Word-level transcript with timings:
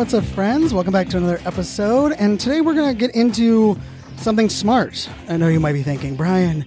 What's 0.00 0.14
up, 0.14 0.24
friends? 0.24 0.72
Welcome 0.72 0.94
back 0.94 1.10
to 1.10 1.18
another 1.18 1.42
episode. 1.44 2.12
And 2.12 2.40
today 2.40 2.62
we're 2.62 2.72
going 2.72 2.88
to 2.88 2.98
get 2.98 3.14
into 3.14 3.78
something 4.16 4.48
smart. 4.48 5.06
I 5.28 5.36
know 5.36 5.48
you 5.48 5.60
might 5.60 5.74
be 5.74 5.82
thinking, 5.82 6.16
Brian, 6.16 6.64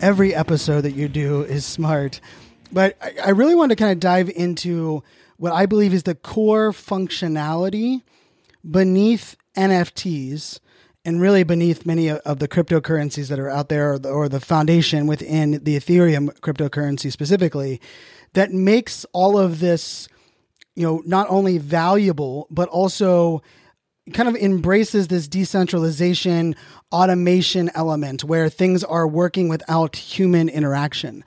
every 0.00 0.32
episode 0.32 0.82
that 0.82 0.92
you 0.92 1.08
do 1.08 1.42
is 1.42 1.64
smart. 1.64 2.20
But 2.70 2.96
I, 3.02 3.14
I 3.24 3.30
really 3.30 3.56
want 3.56 3.70
to 3.70 3.76
kind 3.76 3.90
of 3.90 3.98
dive 3.98 4.30
into 4.30 5.02
what 5.36 5.52
I 5.52 5.66
believe 5.66 5.92
is 5.92 6.04
the 6.04 6.14
core 6.14 6.70
functionality 6.70 8.02
beneath 8.70 9.34
NFTs 9.56 10.60
and 11.04 11.20
really 11.20 11.42
beneath 11.42 11.86
many 11.86 12.08
of 12.08 12.38
the 12.38 12.46
cryptocurrencies 12.46 13.26
that 13.30 13.40
are 13.40 13.50
out 13.50 13.68
there 13.68 13.94
or 13.94 13.98
the, 13.98 14.10
or 14.10 14.28
the 14.28 14.38
foundation 14.38 15.08
within 15.08 15.60
the 15.64 15.76
Ethereum 15.76 16.38
cryptocurrency 16.38 17.10
specifically 17.10 17.80
that 18.34 18.52
makes 18.52 19.04
all 19.12 19.36
of 19.36 19.58
this 19.58 20.08
you 20.76 20.86
know, 20.86 21.02
not 21.04 21.26
only 21.28 21.58
valuable, 21.58 22.46
but 22.50 22.68
also 22.68 23.42
kind 24.12 24.28
of 24.28 24.36
embraces 24.36 25.08
this 25.08 25.26
decentralization 25.26 26.54
automation 26.92 27.70
element 27.74 28.22
where 28.22 28.48
things 28.48 28.84
are 28.84 29.08
working 29.08 29.48
without 29.48 29.96
human 29.96 30.48
interaction. 30.48 31.24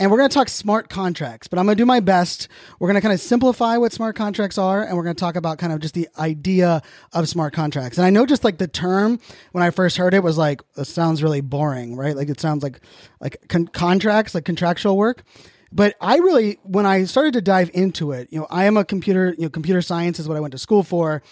And 0.00 0.10
we're 0.10 0.18
going 0.18 0.28
to 0.28 0.34
talk 0.34 0.48
smart 0.48 0.88
contracts, 0.88 1.48
but 1.48 1.58
I'm 1.58 1.64
going 1.64 1.76
to 1.76 1.82
do 1.82 1.86
my 1.86 1.98
best. 1.98 2.46
We're 2.78 2.86
going 2.86 2.96
to 2.96 3.00
kind 3.00 3.14
of 3.14 3.20
simplify 3.20 3.78
what 3.78 3.92
smart 3.92 4.14
contracts 4.14 4.56
are, 4.56 4.84
and 4.84 4.96
we're 4.96 5.02
going 5.02 5.16
to 5.16 5.20
talk 5.20 5.34
about 5.34 5.58
kind 5.58 5.72
of 5.72 5.80
just 5.80 5.94
the 5.94 6.08
idea 6.18 6.82
of 7.12 7.28
smart 7.28 7.52
contracts. 7.52 7.98
And 7.98 8.06
I 8.06 8.10
know 8.10 8.24
just 8.24 8.44
like 8.44 8.58
the 8.58 8.68
term 8.68 9.18
when 9.50 9.64
I 9.64 9.70
first 9.70 9.96
heard 9.96 10.14
it 10.14 10.22
was 10.22 10.38
like, 10.38 10.62
it 10.76 10.84
sounds 10.84 11.20
really 11.20 11.40
boring, 11.40 11.96
right? 11.96 12.14
Like 12.14 12.28
it 12.28 12.40
sounds 12.40 12.62
like 12.62 12.80
like 13.20 13.38
con- 13.48 13.66
contracts, 13.68 14.36
like 14.36 14.44
contractual 14.44 14.96
work. 14.96 15.24
But 15.70 15.96
I 16.00 16.16
really, 16.16 16.58
when 16.62 16.86
I 16.86 17.04
started 17.04 17.34
to 17.34 17.42
dive 17.42 17.70
into 17.74 18.12
it, 18.12 18.28
you 18.30 18.40
know, 18.40 18.46
I 18.50 18.64
am 18.64 18.76
a 18.76 18.84
computer, 18.84 19.34
you 19.36 19.44
know, 19.44 19.50
computer 19.50 19.82
science 19.82 20.18
is 20.18 20.28
what 20.28 20.36
I 20.36 20.40
went 20.40 20.52
to 20.52 20.58
school 20.58 20.82
for. 20.82 21.22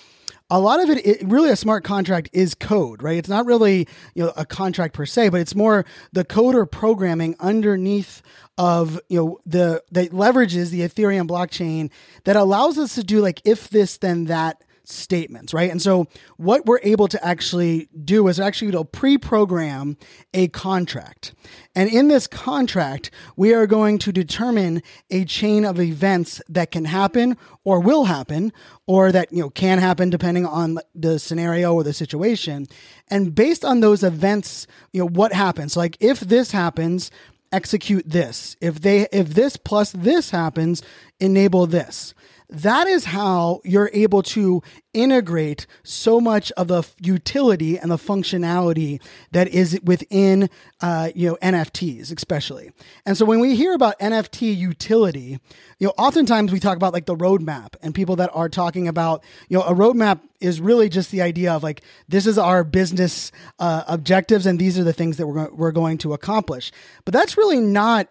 A 0.48 0.60
lot 0.60 0.80
of 0.80 0.90
it, 0.90 1.04
it, 1.04 1.26
really 1.26 1.50
a 1.50 1.56
smart 1.56 1.82
contract 1.82 2.28
is 2.32 2.54
code, 2.54 3.02
right? 3.02 3.16
It's 3.16 3.28
not 3.28 3.46
really, 3.46 3.88
you 4.14 4.24
know, 4.24 4.32
a 4.36 4.46
contract 4.46 4.94
per 4.94 5.04
se, 5.04 5.30
but 5.30 5.40
it's 5.40 5.56
more 5.56 5.84
the 6.12 6.24
code 6.24 6.54
or 6.54 6.66
programming 6.66 7.34
underneath 7.40 8.22
of, 8.56 9.00
you 9.08 9.18
know, 9.18 9.40
the, 9.44 9.82
that 9.90 10.12
leverages 10.12 10.70
the 10.70 10.82
Ethereum 10.82 11.26
blockchain 11.26 11.90
that 12.24 12.36
allows 12.36 12.78
us 12.78 12.94
to 12.94 13.02
do 13.02 13.20
like 13.20 13.40
if 13.44 13.70
this, 13.70 13.96
then 13.96 14.26
that 14.26 14.62
statements, 14.88 15.52
right? 15.52 15.70
And 15.70 15.82
so 15.82 16.06
what 16.36 16.66
we're 16.66 16.80
able 16.82 17.08
to 17.08 17.24
actually 17.24 17.88
do 18.04 18.28
is 18.28 18.38
actually 18.38 18.72
to 18.72 18.84
pre-program 18.84 19.96
a 20.32 20.48
contract. 20.48 21.34
And 21.74 21.90
in 21.90 22.08
this 22.08 22.26
contract, 22.26 23.10
we 23.36 23.52
are 23.52 23.66
going 23.66 23.98
to 23.98 24.12
determine 24.12 24.82
a 25.10 25.24
chain 25.24 25.64
of 25.64 25.80
events 25.80 26.40
that 26.48 26.70
can 26.70 26.84
happen 26.84 27.36
or 27.64 27.80
will 27.80 28.04
happen 28.04 28.52
or 28.86 29.12
that, 29.12 29.32
you 29.32 29.42
know, 29.42 29.50
can 29.50 29.78
happen 29.78 30.10
depending 30.10 30.46
on 30.46 30.78
the 30.94 31.18
scenario 31.18 31.74
or 31.74 31.82
the 31.82 31.92
situation. 31.92 32.66
And 33.08 33.34
based 33.34 33.64
on 33.64 33.80
those 33.80 34.02
events, 34.02 34.66
you 34.92 35.00
know, 35.00 35.08
what 35.08 35.32
happens? 35.32 35.76
Like 35.76 35.96
if 36.00 36.20
this 36.20 36.52
happens, 36.52 37.10
execute 37.52 38.08
this. 38.08 38.56
If 38.60 38.80
they 38.80 39.06
if 39.12 39.28
this 39.30 39.56
plus 39.56 39.92
this 39.92 40.30
happens, 40.30 40.82
enable 41.20 41.66
this 41.66 42.14
that 42.48 42.86
is 42.86 43.06
how 43.06 43.60
you're 43.64 43.90
able 43.92 44.22
to 44.22 44.62
integrate 44.94 45.66
so 45.82 46.20
much 46.20 46.52
of 46.52 46.68
the 46.68 46.86
utility 47.00 47.78
and 47.78 47.90
the 47.90 47.96
functionality 47.96 49.02
that 49.32 49.48
is 49.48 49.78
within 49.82 50.48
uh, 50.80 51.10
you 51.14 51.28
know 51.28 51.36
NFTs 51.42 52.14
especially. 52.16 52.70
And 53.04 53.16
so 53.16 53.24
when 53.24 53.40
we 53.40 53.56
hear 53.56 53.74
about 53.74 53.98
NFT 53.98 54.56
utility, 54.56 55.38
you 55.78 55.86
know 55.86 55.94
oftentimes 55.98 56.52
we 56.52 56.60
talk 56.60 56.76
about 56.76 56.92
like 56.92 57.06
the 57.06 57.16
roadmap 57.16 57.74
and 57.82 57.94
people 57.94 58.16
that 58.16 58.30
are 58.32 58.48
talking 58.48 58.88
about 58.88 59.24
you 59.48 59.58
know 59.58 59.64
a 59.64 59.74
roadmap 59.74 60.20
is 60.40 60.60
really 60.60 60.88
just 60.88 61.10
the 61.10 61.22
idea 61.22 61.52
of 61.52 61.62
like 61.62 61.82
this 62.08 62.26
is 62.26 62.38
our 62.38 62.62
business 62.62 63.32
uh, 63.58 63.82
objectives 63.88 64.46
and 64.46 64.58
these 64.58 64.78
are 64.78 64.84
the 64.84 64.92
things 64.92 65.16
that 65.16 65.26
we're, 65.26 65.50
we're 65.50 65.72
going 65.72 65.98
to 65.98 66.12
accomplish. 66.12 66.70
But 67.04 67.12
that's 67.12 67.36
really 67.36 67.60
not 67.60 68.08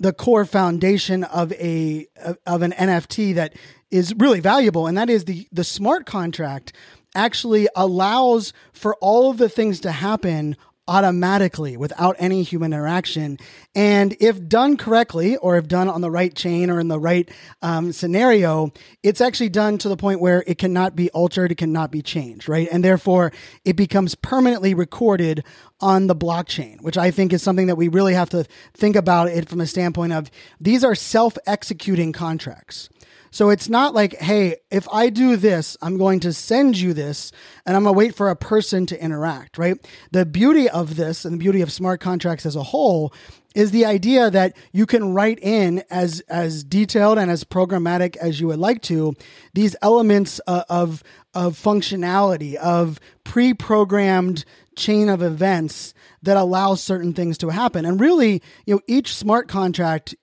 the 0.00 0.12
core 0.12 0.44
foundation 0.44 1.24
of 1.24 1.52
a 1.54 2.06
of 2.46 2.62
an 2.62 2.72
NFT 2.72 3.34
that 3.34 3.54
is 3.90 4.14
really 4.16 4.40
valuable, 4.40 4.86
and 4.86 4.96
that 4.98 5.10
is 5.10 5.24
the 5.24 5.46
the 5.52 5.64
smart 5.64 6.06
contract 6.06 6.72
actually 7.14 7.68
allows 7.74 8.52
for 8.72 8.94
all 8.96 9.30
of 9.30 9.38
the 9.38 9.48
things 9.48 9.80
to 9.80 9.90
happen 9.90 10.56
automatically 10.88 11.76
without 11.76 12.16
any 12.18 12.42
human 12.42 12.72
interaction. 12.72 13.38
And 13.74 14.16
if 14.20 14.48
done 14.48 14.78
correctly, 14.78 15.36
or 15.36 15.56
if 15.56 15.68
done 15.68 15.88
on 15.88 16.00
the 16.00 16.10
right 16.10 16.34
chain 16.34 16.70
or 16.70 16.80
in 16.80 16.88
the 16.88 16.98
right 16.98 17.30
um, 17.60 17.92
scenario, 17.92 18.72
it's 19.02 19.20
actually 19.20 19.50
done 19.50 19.76
to 19.78 19.88
the 19.88 19.98
point 19.98 20.20
where 20.20 20.42
it 20.46 20.56
cannot 20.56 20.96
be 20.96 21.10
altered, 21.10 21.52
it 21.52 21.58
cannot 21.58 21.92
be 21.92 22.00
changed, 22.00 22.48
right? 22.48 22.68
And 22.72 22.82
therefore, 22.82 23.32
it 23.64 23.76
becomes 23.76 24.14
permanently 24.14 24.72
recorded 24.72 25.44
on 25.80 26.06
the 26.06 26.16
blockchain, 26.16 26.80
which 26.80 26.96
I 26.96 27.10
think 27.10 27.32
is 27.32 27.42
something 27.42 27.66
that 27.66 27.76
we 27.76 27.88
really 27.88 28.14
have 28.14 28.30
to 28.30 28.44
think 28.72 28.96
about 28.96 29.28
it 29.28 29.48
from 29.48 29.60
a 29.60 29.66
standpoint 29.66 30.14
of 30.14 30.30
these 30.58 30.82
are 30.82 30.94
self 30.94 31.36
executing 31.46 32.12
contracts. 32.12 32.88
So 33.30 33.50
it's 33.50 33.68
not 33.68 33.94
like, 33.94 34.16
hey, 34.18 34.56
if 34.70 34.88
I 34.92 35.10
do 35.10 35.36
this, 35.36 35.76
I'm 35.82 35.98
going 35.98 36.20
to 36.20 36.32
send 36.32 36.78
you 36.78 36.92
this 36.94 37.32
and 37.66 37.76
I'm 37.76 37.84
going 37.84 37.94
to 37.94 37.98
wait 37.98 38.14
for 38.14 38.30
a 38.30 38.36
person 38.36 38.86
to 38.86 39.02
interact, 39.02 39.58
right? 39.58 39.76
The 40.12 40.26
beauty 40.26 40.68
of 40.68 40.96
this 40.96 41.24
and 41.24 41.34
the 41.34 41.38
beauty 41.38 41.60
of 41.60 41.72
smart 41.72 42.00
contracts 42.00 42.46
as 42.46 42.56
a 42.56 42.62
whole 42.62 43.12
is 43.54 43.70
the 43.70 43.84
idea 43.84 44.30
that 44.30 44.56
you 44.72 44.86
can 44.86 45.14
write 45.14 45.38
in 45.40 45.82
as 45.90 46.20
as 46.28 46.62
detailed 46.62 47.18
and 47.18 47.30
as 47.30 47.44
programmatic 47.44 48.16
as 48.18 48.40
you 48.40 48.46
would 48.46 48.58
like 48.58 48.82
to 48.82 49.14
these 49.54 49.74
elements 49.82 50.40
uh, 50.46 50.64
of 50.68 51.02
of 51.34 51.54
functionality 51.54 52.54
of 52.54 53.00
pre-programmed 53.24 54.44
chain 54.76 55.08
of 55.08 55.22
events 55.22 55.92
that 56.22 56.36
allows 56.36 56.80
certain 56.80 57.12
things 57.12 57.36
to 57.38 57.48
happen 57.48 57.84
and 57.84 58.00
really 58.00 58.42
you 58.64 58.74
know 58.74 58.80
each 58.86 59.14
smart 59.14 59.48
contract 59.48 60.14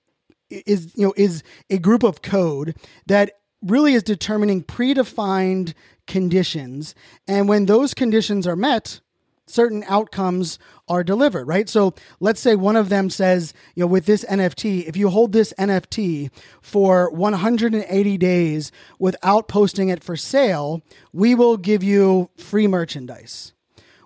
is 0.65 0.93
you 0.95 1.07
know 1.07 1.13
is 1.17 1.43
a 1.69 1.77
group 1.77 2.03
of 2.03 2.21
code 2.21 2.75
that 3.05 3.33
really 3.61 3.93
is 3.93 4.03
determining 4.03 4.63
predefined 4.63 5.73
conditions. 6.07 6.93
And 7.27 7.49
when 7.49 7.65
those 7.65 7.93
conditions 7.93 8.45
are 8.45 8.55
met 8.55 8.99
certain 9.47 9.83
outcomes 9.87 10.57
are 10.87 11.03
delivered 11.03 11.47
right? 11.47 11.69
So 11.69 11.93
let's 12.19 12.41
say 12.41 12.55
one 12.55 12.75
of 12.75 12.89
them 12.89 13.09
says 13.09 13.53
you 13.75 13.81
know 13.81 13.87
with 13.87 14.05
this 14.05 14.25
nft 14.25 14.85
if 14.85 14.97
you 14.97 15.09
hold 15.09 15.31
this 15.33 15.53
nft 15.59 16.31
for 16.61 17.11
180 17.11 18.17
days 18.17 18.71
without 18.99 19.47
posting 19.47 19.89
it 19.89 20.03
for 20.03 20.15
sale 20.15 20.81
we 21.13 21.35
will 21.35 21.57
give 21.57 21.83
you 21.83 22.29
free 22.37 22.67
merchandise 22.67 23.53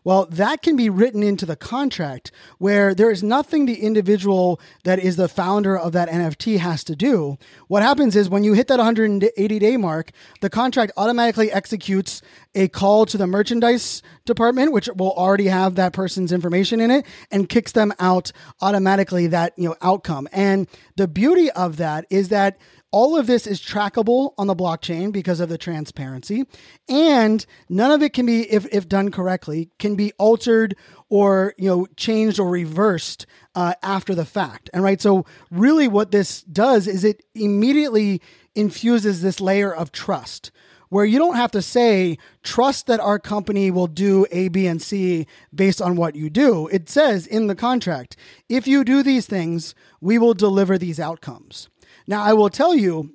well, 0.04 0.26
that 0.28 0.62
can 0.62 0.76
be 0.76 0.90
written 0.90 1.24
into 1.24 1.46
the 1.46 1.56
contract 1.56 2.32
where 2.58 2.94
there 2.94 3.12
is 3.12 3.24
nothing 3.24 3.66
the 3.66 3.82
individual 3.82 4.60
that 4.84 5.00
is 5.00 5.16
the 5.16 5.28
founder 5.28 5.78
of 5.78 5.92
that 5.94 6.10
NFT 6.10 6.58
has 6.60 6.84
to 6.86 6.96
do. 6.96 7.38
What 7.68 7.84
happens 7.84 8.16
is 8.16 8.30
when 8.30 8.44
you 8.44 8.54
hit 8.54 8.68
that 8.68 8.78
180 8.78 9.60
day 9.60 9.78
mark, 9.78 10.12
the 10.42 10.50
contract 10.50 10.92
automatically 10.98 11.52
executes 11.52 12.22
a 12.56 12.68
call 12.68 13.06
to 13.06 13.18
the 13.18 13.28
merchandise 13.28 14.02
department, 14.26 14.72
which 14.72 14.90
will 14.96 15.14
already 15.14 15.48
have 15.48 15.76
that 15.76 15.94
person's 15.94 16.32
information 16.32 16.80
in 16.80 16.92
it, 16.92 17.06
and 17.32 17.50
kicks 17.50 17.72
them 17.72 17.94
out 18.00 18.32
automatically 18.62 19.28
that 19.28 19.54
you 19.58 19.70
know 19.70 19.76
outcome. 19.82 20.28
And 20.32 20.68
the 20.96 21.08
beauty 21.08 21.52
of 21.52 21.78
that 21.78 22.06
is 22.10 22.30
that 22.30 22.58
all 22.92 23.18
of 23.18 23.28
this 23.28 23.46
is 23.46 23.62
trackable 23.62 24.34
on 24.38 24.48
the 24.48 24.56
blockchain 24.56 25.12
because 25.12 25.40
of 25.40 25.50
the 25.50 25.58
transparency, 25.58 26.46
and 26.88 27.46
none 27.70 27.92
of 27.92 28.02
it 28.02 28.14
can 28.14 28.26
be, 28.26 28.50
if, 28.52 28.66
if 28.72 28.88
done 28.88 29.12
correctly, 29.12 29.70
can 29.80 29.96
be 29.96 30.12
altered 30.18 30.76
or 31.10 31.54
you 31.58 31.68
know 31.68 31.88
changed 31.96 32.40
or 32.40 32.50
reversed 32.50 33.26
uh, 33.56 33.74
after 33.84 34.16
the 34.16 34.26
fact. 34.26 34.70
And 34.74 34.84
right, 34.84 35.02
so 35.02 35.26
really, 35.52 35.88
what 35.88 36.12
this 36.12 36.42
does 36.42 36.88
is 36.88 37.04
it 37.04 37.24
immediately 37.36 38.22
infuses 38.56 39.22
this 39.22 39.40
layer 39.40 39.74
of 39.74 39.92
trust 39.92 40.52
where 40.90 41.06
you 41.06 41.20
don't 41.20 41.36
have 41.36 41.52
to 41.52 41.62
say, 41.62 42.18
trust 42.44 42.88
that 42.88 43.00
our 43.00 43.20
company 43.20 43.72
will 43.72 43.88
do 43.88 44.26
A, 44.32 44.48
B, 44.50 44.66
and 44.66 44.82
C 44.82 45.28
based 45.54 45.82
on 45.82 45.96
what 45.96 46.16
you 46.16 46.30
do. 46.30 46.68
It 46.70 46.90
says 46.90 47.28
in 47.28 47.48
the 47.48 47.56
contract, 47.56 48.16
if 48.50 48.68
you 48.68 48.84
do 48.84 49.04
these 49.04 49.28
things, 49.28 49.76
we 50.02 50.18
will 50.18 50.34
deliver 50.34 50.78
these 50.78 51.00
outcomes. 51.00 51.70
Now, 52.10 52.24
I 52.24 52.34
will 52.34 52.50
tell 52.50 52.74
you, 52.74 53.14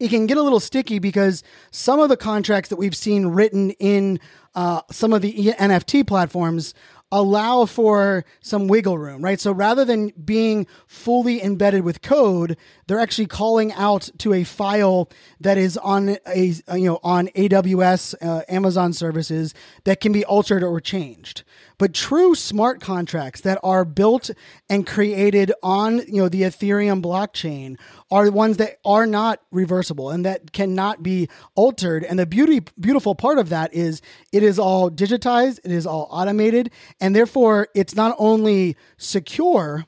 it 0.00 0.08
can 0.08 0.26
get 0.26 0.36
a 0.36 0.42
little 0.42 0.58
sticky 0.58 0.98
because 0.98 1.44
some 1.70 2.00
of 2.00 2.08
the 2.08 2.16
contracts 2.16 2.68
that 2.68 2.76
we've 2.76 2.96
seen 2.96 3.26
written 3.26 3.70
in 3.78 4.18
uh, 4.56 4.80
some 4.90 5.12
of 5.12 5.22
the 5.22 5.32
NFT 5.32 6.04
platforms 6.04 6.74
allow 7.12 7.64
for 7.64 8.24
some 8.40 8.66
wiggle 8.66 8.98
room, 8.98 9.22
right? 9.22 9.38
So 9.38 9.52
rather 9.52 9.84
than 9.84 10.08
being 10.24 10.66
fully 10.88 11.40
embedded 11.40 11.84
with 11.84 12.02
code, 12.02 12.56
they're 12.88 12.98
actually 12.98 13.26
calling 13.26 13.70
out 13.74 14.08
to 14.18 14.32
a 14.32 14.44
file 14.44 15.10
that 15.40 15.58
is 15.58 15.76
on 15.76 16.16
a 16.26 16.54
you 16.74 16.86
know 16.86 16.98
on 17.04 17.28
AWS, 17.28 18.14
uh, 18.20 18.42
Amazon 18.48 18.92
services 18.92 19.54
that 19.84 20.00
can 20.00 20.10
be 20.10 20.24
altered 20.24 20.64
or 20.64 20.80
changed. 20.80 21.44
But 21.76 21.94
true 21.94 22.34
smart 22.34 22.80
contracts 22.80 23.42
that 23.42 23.58
are 23.62 23.84
built 23.84 24.30
and 24.68 24.86
created 24.86 25.52
on 25.62 25.98
you 25.98 26.22
know 26.22 26.28
the 26.28 26.42
Ethereum 26.42 27.02
blockchain 27.02 27.78
are 28.10 28.24
the 28.24 28.32
ones 28.32 28.56
that 28.56 28.78
are 28.86 29.06
not 29.06 29.42
reversible 29.52 30.10
and 30.10 30.24
that 30.24 30.52
cannot 30.52 31.02
be 31.02 31.28
altered. 31.54 32.04
And 32.04 32.18
the 32.18 32.26
beauty 32.26 32.62
beautiful 32.80 33.14
part 33.14 33.38
of 33.38 33.50
that 33.50 33.72
is 33.74 34.00
it 34.32 34.42
is 34.42 34.58
all 34.58 34.90
digitized, 34.90 35.60
it 35.62 35.70
is 35.70 35.86
all 35.86 36.08
automated, 36.10 36.70
and 37.00 37.14
therefore 37.14 37.68
it's 37.74 37.94
not 37.94 38.16
only 38.18 38.76
secure, 38.96 39.84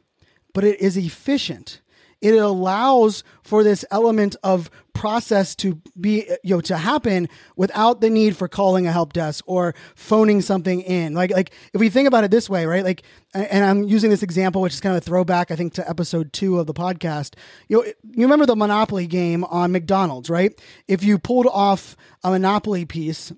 but 0.53 0.65
it 0.65 0.79
is 0.81 0.99
efficient 0.99 1.81
it 2.21 2.35
allows 2.35 3.25
for 3.43 3.65
this 3.65 3.85
element 3.91 4.37
of 4.43 4.71
process 4.93 5.55
to 5.55 5.81
be 5.99 6.29
you 6.43 6.57
know 6.57 6.61
to 6.61 6.77
happen 6.77 7.29
without 7.57 8.01
the 8.01 8.11
need 8.11 8.37
for 8.37 8.49
calling 8.49 8.87
a 8.87 8.93
help 8.93 9.13
desk 9.13 9.43
or 9.47 9.75
phoning 9.95 10.43
something 10.43 10.83
in. 10.83 11.15
Like 11.15 11.31
like 11.31 11.53
if 11.73 11.81
we 11.81 11.89
think 11.89 12.07
about 12.07 12.25
it 12.25 12.31
this 12.31 12.51
way 12.51 12.67
right 12.67 12.85
like 12.85 13.03
and 13.33 13.65
i'm 13.65 13.85
using 13.85 14.11
this 14.11 14.23
example 14.23 14.61
which 14.61 14.75
is 14.75 14.81
kind 14.81 14.95
of 14.97 15.03
a 15.03 15.05
throwback 15.05 15.51
i 15.51 15.57
think 15.57 15.73
to 15.75 15.89
episode 15.89 16.33
two 16.33 16.59
of 16.59 16.67
the 16.67 16.75
podcast. 16.75 17.35
You 17.69 17.79
know 17.79 17.85
you 17.85 18.25
remember 18.25 18.47
the 18.47 18.57
monopoly 18.57 19.07
game 19.07 19.45
on 19.45 19.73
mcdonald's 19.73 20.29
right? 20.29 20.53
If 20.89 21.03
you 21.03 21.19
pulled 21.19 21.47
off 21.47 21.97
a 22.23 22.31
monopoly 22.31 22.85
piece 22.85 23.33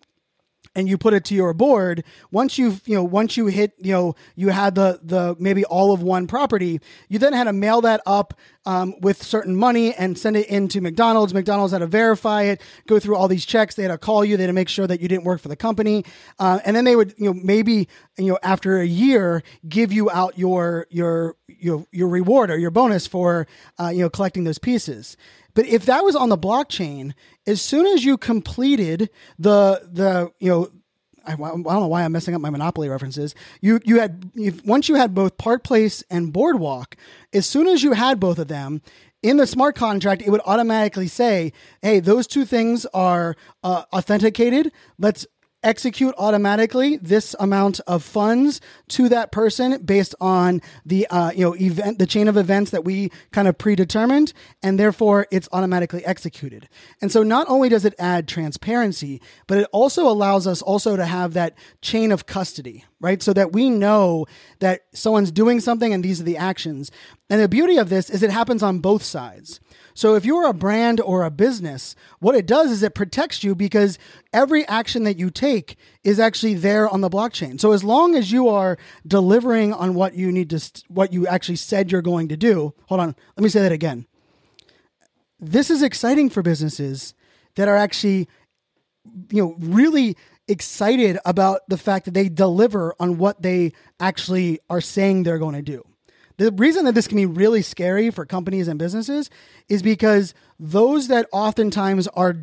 and 0.75 0.89
you 0.89 0.97
put 0.97 1.13
it 1.15 1.25
to 1.25 1.35
your 1.35 1.53
board 1.53 2.03
once 2.31 2.59
you've 2.59 2.87
you 2.87 2.95
know 2.95 3.05
once 3.05 3.37
you 3.37 3.47
hit 3.47 3.75
you 3.79 3.93
know 3.93 4.15
you 4.37 4.49
had 4.49 4.75
the 4.75 5.01
the 5.03 5.37
maybe 5.39 5.65
all 5.65 5.93
of 5.93 6.03
one 6.03 6.27
property 6.27 6.81
you 7.09 7.19
then 7.19 7.33
had 7.33 7.45
to 7.45 7.53
mail 7.53 7.81
that 7.81 8.01
up 8.07 8.35
um, 8.65 8.95
with 9.01 9.23
certain 9.23 9.57
money 9.57 9.93
and 9.95 10.17
send 10.17 10.37
it 10.37 10.47
into 10.47 10.81
mcdonald's. 10.81 11.35
Mcdonald's 11.35 11.73
had 11.73 11.81
to 11.81 11.87
verify 11.87 12.43
it 12.43 12.63
go 12.87 12.99
through 12.99 13.17
all 13.17 13.29
these 13.29 13.45
checks. 13.45 13.75
They 13.75 13.83
had 13.83 13.91
to 13.91 13.99
call 13.99 14.25
you. 14.25 14.37
They 14.37 14.45
had 14.45 14.49
to 14.49 14.53
make 14.53 14.69
sure 14.69 14.87
that 14.87 15.01
you 15.01 15.09
didn't 15.09 15.25
work 15.25 15.41
for 15.41 15.49
the 15.49 15.57
company. 15.57 16.05
Uh, 16.39 16.61
and 16.65 16.77
then 16.77 16.85
they 16.85 16.97
would 16.97 17.15
you 17.19 17.27
know 17.27 17.35
maybe 17.35 17.89
you 18.17 18.29
know 18.29 18.39
after 18.43 18.79
a 18.79 18.87
year 18.87 19.43
give 19.69 19.93
you 19.93 20.11
out 20.11 20.39
your 20.39 20.87
your 20.91 21.37
your, 21.49 21.87
your 21.93 22.09
reward 22.09 22.51
or 22.51 22.59
your 22.59 22.71
bonus 22.71 23.07
for 23.07 23.47
uh, 23.79 23.89
you 23.89 24.01
know 24.01 24.11
collecting 24.11 24.45
those 24.45 24.59
pieces 24.59 25.17
but 25.55 25.67
if 25.67 25.87
that 25.87 26.05
was 26.05 26.17
on 26.17 26.29
the 26.29 26.39
blockchain, 26.39 27.13
as 27.47 27.61
soon 27.61 27.87
as 27.87 28.05
you 28.05 28.17
completed 28.17 29.11
the 29.39 29.89
the 29.91 30.33
you 30.39 30.51
know 30.51 30.69
I, 31.25 31.35
I, 31.35 31.37
don't 31.37 31.65
know 31.65 31.89
why 31.89 32.03
I'm 32.03 32.13
messing 32.13 32.35
up 32.35 32.41
my 32.41 32.51
Monopoly 32.51 32.89
references. 32.89 33.35
You 33.61 33.81
you 33.85 34.01
had 34.01 34.31
if, 34.35 34.65
once 34.65 34.89
you 34.89 34.97
had 34.97 35.15
both 35.15 35.39
Park 35.39 35.65
Place 35.65 36.03
and 36.11 36.33
Boardwalk. 36.33 36.97
As 37.33 37.47
soon 37.47 37.67
as 37.67 37.83
you 37.83 37.93
had 37.93 38.19
both 38.21 38.39
of 38.39 38.49
them 38.49 38.83
in 39.23 39.37
the 39.37 39.47
smart 39.47 39.77
contract, 39.77 40.23
it 40.23 40.31
would 40.31 40.41
automatically 40.45 41.09
say, 41.09 41.53
"Hey, 41.81 42.01
those 42.01 42.27
two 42.27 42.45
things 42.45 42.87
are 42.87 43.37
uh, 43.63 43.85
authenticated. 43.93 44.73
Let's 44.99 45.27
execute 45.63 46.15
automatically 46.19 46.97
this 46.99 47.35
amount 47.39 47.81
of 47.87 48.03
funds 48.03 48.61
to 48.89 49.09
that 49.09 49.33
person 49.33 49.83
based 49.83 50.15
on 50.21 50.61
the 50.85 51.07
uh, 51.09 51.31
you 51.33 51.45
know 51.45 51.55
event 51.57 51.99
the 51.99 52.07
chain 52.07 52.29
of 52.29 52.37
events 52.37 52.71
that 52.71 52.85
we 52.85 53.11
kind 53.31 53.49
of 53.49 53.59
predetermined 53.59 54.33
and 54.63 54.79
therefore 54.79 55.27
it's 55.31 55.49
automatically 55.53 56.05
executed. 56.05 56.69
And 57.01 57.11
so 57.11 57.23
not 57.23 57.49
only 57.49 57.69
does 57.69 57.85
it 57.85 57.95
add 57.99 58.29
transparency 58.29 59.21
but 59.47 59.59
it 59.59 59.69
also 59.73 60.09
allows 60.09 60.47
us 60.47 60.63
also 60.63 60.97
to 60.97 61.05
have 61.05 61.35
that 61.35 61.57
chain 61.81 62.13
of 62.13 62.27
custody 62.27 62.85
right? 63.03 63.21
So 63.21 63.35
that 63.35 63.53
we 63.53 63.69
know 63.69 64.27
that 64.61 64.83
someone's 64.95 65.33
doing 65.33 65.61
something 65.61 65.93
and 65.93 66.03
these 66.03 66.21
are 66.21 66.25
the 66.25 66.39
actions. 66.39 66.91
And 67.29 67.43
the 67.43 67.49
beauty 67.49 67.77
of 67.77 67.91
this 67.91 68.09
is 68.09 68.23
it 68.23 68.31
happens 68.31 68.63
on 68.63 68.79
both 68.79 69.03
sides 69.03 69.61
so 69.95 70.15
if 70.15 70.25
you're 70.25 70.47
a 70.47 70.55
brand 70.55 71.01
or 71.01 71.25
a 71.25 71.31
business, 71.31 71.95
what 72.21 72.35
it 72.35 72.47
does 72.47 72.71
is 72.71 72.83
it 72.83 72.95
protects 72.95 73.45
you 73.45 73.55
because 73.55 73.99
every 74.33 74.67
action 74.67 75.05
that 75.05 75.19
you 75.19 75.31
take 75.31 75.77
is 76.05 76.19
actually 76.19 76.55
there 76.55 76.89
on 76.89 77.01
the 77.01 77.11
blockchain. 77.11 77.61
So 77.61 77.73
as 77.73 77.85
long 77.85 78.15
as 78.15 78.33
you 78.33 78.49
are 78.49 78.79
delivering 79.07 79.73
on 79.73 79.95
what 79.95 80.15
you 80.15 80.33
need 80.33 80.51
to 80.51 80.61
what 80.89 81.13
you 81.13 81.27
actually 81.27 81.57
said 81.57 81.93
you're 81.93 82.03
going 82.03 82.29
to 82.29 82.37
do. 82.37 82.75
Hold 82.87 83.01
on, 83.01 83.17
let 83.37 83.43
me 83.43 83.49
say 83.49 83.63
that 83.63 83.73
again. 83.73 84.07
This 85.39 85.71
is 85.71 85.83
exciting 85.83 86.31
for 86.31 86.43
businesses 86.43 87.15
that 87.57 87.69
are 87.69 87.77
actually 87.77 88.29
you 89.31 89.43
know 89.43 89.57
really 89.59 90.17
excited 90.49 91.19
about 91.25 91.61
the 91.69 91.79
fact 91.79 92.05
that 92.05 92.15
they 92.15 92.29
deliver 92.29 92.95
on 92.99 93.19
what 93.19 93.43
they 93.43 93.73
actually 94.01 94.61
are 94.69 94.81
saying 94.81 95.23
they're 95.23 95.39
going 95.39 95.55
to 95.55 95.63
do. 95.63 95.85
The 96.39 96.53
reason 96.53 96.85
that 96.85 96.95
this 96.95 97.07
can 97.07 97.17
be 97.17 97.27
really 97.27 97.63
scary 97.63 98.11
for 98.11 98.25
companies 98.25 98.69
and 98.69 98.79
businesses 98.79 99.31
is 99.69 99.83
because 99.83 100.35
those 100.59 101.09
that 101.09 101.27
oftentimes 101.33 102.09
are 102.09 102.37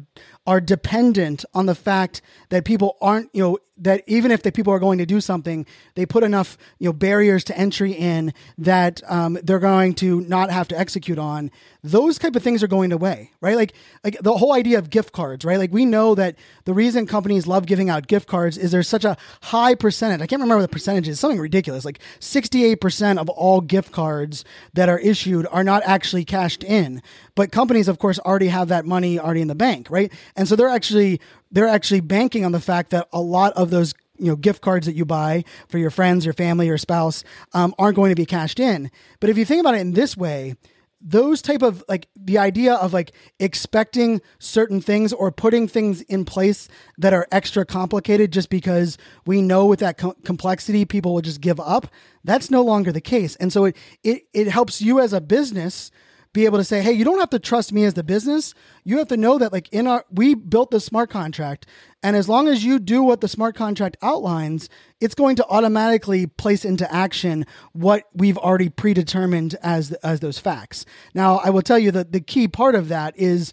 are 0.50 0.60
dependent 0.60 1.46
on 1.54 1.68
the 1.68 1.75
fact 1.75 2.24
that 2.50 2.66
people 2.66 2.98
aren't, 3.01 3.30
you 3.36 3.44
know, 3.44 3.60
that 3.80 4.04
even 4.07 4.31
if 4.31 4.44
the 4.44 4.51
people 4.51 4.74
are 4.74 4.80
going 4.80 4.98
to 4.98 5.06
do 5.06 5.22
something, 5.22 5.66
they 5.96 6.06
put 6.06 6.24
enough, 6.24 6.57
you 6.80 6.90
know, 6.90 6.94
barriers 6.94 7.44
to 7.46 7.57
entry 7.57 7.94
in 7.94 8.34
that 8.57 9.01
um, 9.07 9.38
they're 9.44 9.60
going 9.60 9.94
to 9.94 10.22
not 10.22 10.51
have 10.51 10.68
to 10.68 10.78
execute 10.78 11.18
on. 11.18 11.50
Those 11.81 12.18
type 12.18 12.36
of 12.36 12.44
things 12.44 12.62
are 12.62 12.68
going 12.68 12.92
away, 12.92 13.31
right? 13.40 13.56
Like, 13.56 13.74
like 14.04 14.18
the 14.22 14.36
whole 14.36 14.54
idea 14.54 14.80
of 14.80 14.90
gift 14.90 15.13
cards, 15.13 15.46
right? 15.46 15.57
Like 15.57 15.72
we 15.72 15.86
know 15.86 16.13
that 16.16 16.36
the 16.66 16.74
reason 16.74 17.06
companies 17.07 17.48
love 17.48 17.66
giving 17.66 17.90
out 17.90 18.07
gift 18.07 18.28
cards 18.28 18.57
is 18.57 18.72
there's 18.72 18.88
such 18.88 19.06
a 19.06 19.16
high 19.44 19.75
percentage. 19.75 20.22
I 20.22 20.28
can't 20.28 20.42
remember 20.42 20.62
the 20.62 20.68
percentage 20.68 21.07
is 21.07 21.19
something 21.19 21.40
ridiculous. 21.40 21.86
Like 21.86 22.00
68% 22.19 23.18
of 23.18 23.30
all 23.30 23.62
gift 23.62 23.94
cards 23.94 24.44
that 24.74 24.90
are 24.90 25.00
issued 25.00 25.48
are 25.51 25.63
not 25.63 25.84
actually 25.86 26.25
cashed 26.25 26.66
in, 26.66 27.01
but 27.36 27.54
companies, 27.54 27.88
of 27.88 27.98
course, 27.98 28.19
already 28.19 28.48
have 28.50 28.68
that 28.68 28.86
money 28.86 29.18
already 29.18 29.42
in 29.42 29.48
the 29.48 29.56
bank, 29.56 29.90
right? 29.90 30.12
And 30.39 30.47
so 30.47 30.56
they're 30.56 30.69
actually 30.69 31.19
they're 31.51 31.68
actually 31.68 32.00
banking 32.00 32.45
on 32.45 32.53
the 32.53 32.62
fact 32.62 32.91
that 32.91 33.09
a 33.12 33.19
lot 33.19 33.51
of 33.53 33.71
those 33.71 33.94
you 34.18 34.27
know 34.27 34.38
gift 34.38 34.62
cards 34.62 34.86
that 34.86 34.95
you 34.95 35.03
buy 35.03 35.44
for 35.68 35.77
your 35.77 35.89
friends, 35.89 36.24
your 36.24 36.33
family, 36.33 36.65
your 36.65 36.77
spouse 36.77 37.25
um, 37.53 37.75
aren't 37.77 37.98
going 37.98 38.10
to 38.10 38.15
be 38.15 38.25
cashed 38.25 38.58
in. 38.58 38.89
But 39.19 39.29
if 39.29 39.38
you 39.38 39.43
think 39.43 39.60
about 39.60 39.75
it 39.75 39.81
in 39.81 39.91
this 39.91 40.15
way, 40.15 40.55
those 41.01 41.41
type 41.41 41.62
of 41.62 41.84
like 41.89 42.08
the 42.15 42.38
idea 42.38 42.75
of 42.75 42.93
like 42.93 43.12
expecting 43.41 44.22
certain 44.39 44.79
things 44.79 45.12
or 45.12 45.29
putting 45.29 45.67
things 45.67 46.03
in 46.03 46.24
place 46.24 46.69
that 46.98 47.13
are 47.13 47.27
extra 47.34 47.65
complicated 47.65 48.31
just 48.31 48.50
because 48.50 48.98
we 49.25 49.41
know 49.41 49.65
with 49.65 49.79
that 49.79 49.98
com- 49.98 50.15
complexity 50.24 50.86
people 50.86 51.13
will 51.13 51.22
just 51.22 51.39
give 51.39 51.60
up 51.60 51.88
that's 52.25 52.51
no 52.51 52.62
longer 52.62 52.91
the 52.91 53.00
case 53.00 53.38
and 53.38 53.53
so 53.53 53.63
it 53.63 53.77
it, 54.03 54.24
it 54.34 54.48
helps 54.48 54.81
you 54.81 55.00
as 55.00 55.13
a 55.13 55.22
business 55.22 55.89
be 56.33 56.45
able 56.45 56.59
to 56.59 56.63
say, 56.63 56.81
hey, 56.81 56.91
you 56.91 57.03
don't 57.03 57.19
have 57.19 57.31
to 57.31 57.39
trust 57.39 57.74
me 57.74 57.83
as 57.86 57.95
the 57.95 58.03
business. 58.03 58.53
You 58.83 59.00
have 59.00 59.07
to 59.07 59.17
know 59.17 59.39
that, 59.39 59.51
like, 59.51 59.67
in 59.69 59.88
our, 59.88 60.05
we 60.12 60.36
built 60.36 60.69
the 60.69 60.79
smart 60.79 61.09
contract. 61.09 61.65
And 62.03 62.15
as 62.15 62.29
long 62.29 62.48
as 62.48 62.63
you 62.63 62.77
do 62.79 63.01
what 63.01 63.21
the 63.21 63.27
smart 63.27 63.55
contract 63.55 63.98
outlines, 64.01 64.69
it's 65.01 65.15
going 65.15 65.36
to 65.38 65.48
automatically 65.48 66.27
place 66.27 66.63
into 66.65 66.91
action 66.93 67.45
what 67.74 68.03
we've 68.13 68.38
already 68.38 68.69
predetermined 68.69 69.55
as, 69.63 69.91
as 70.03 70.19
those 70.19 70.38
facts. 70.38 70.86
Now, 71.15 71.38
I 71.38 71.50
will 71.50 71.63
tell 71.63 71.79
you 71.79 71.91
that 71.91 72.12
the 72.12 72.21
key 72.21 72.48
part 72.48 72.75
of 72.75 72.89
that 72.89 73.17
is 73.17 73.51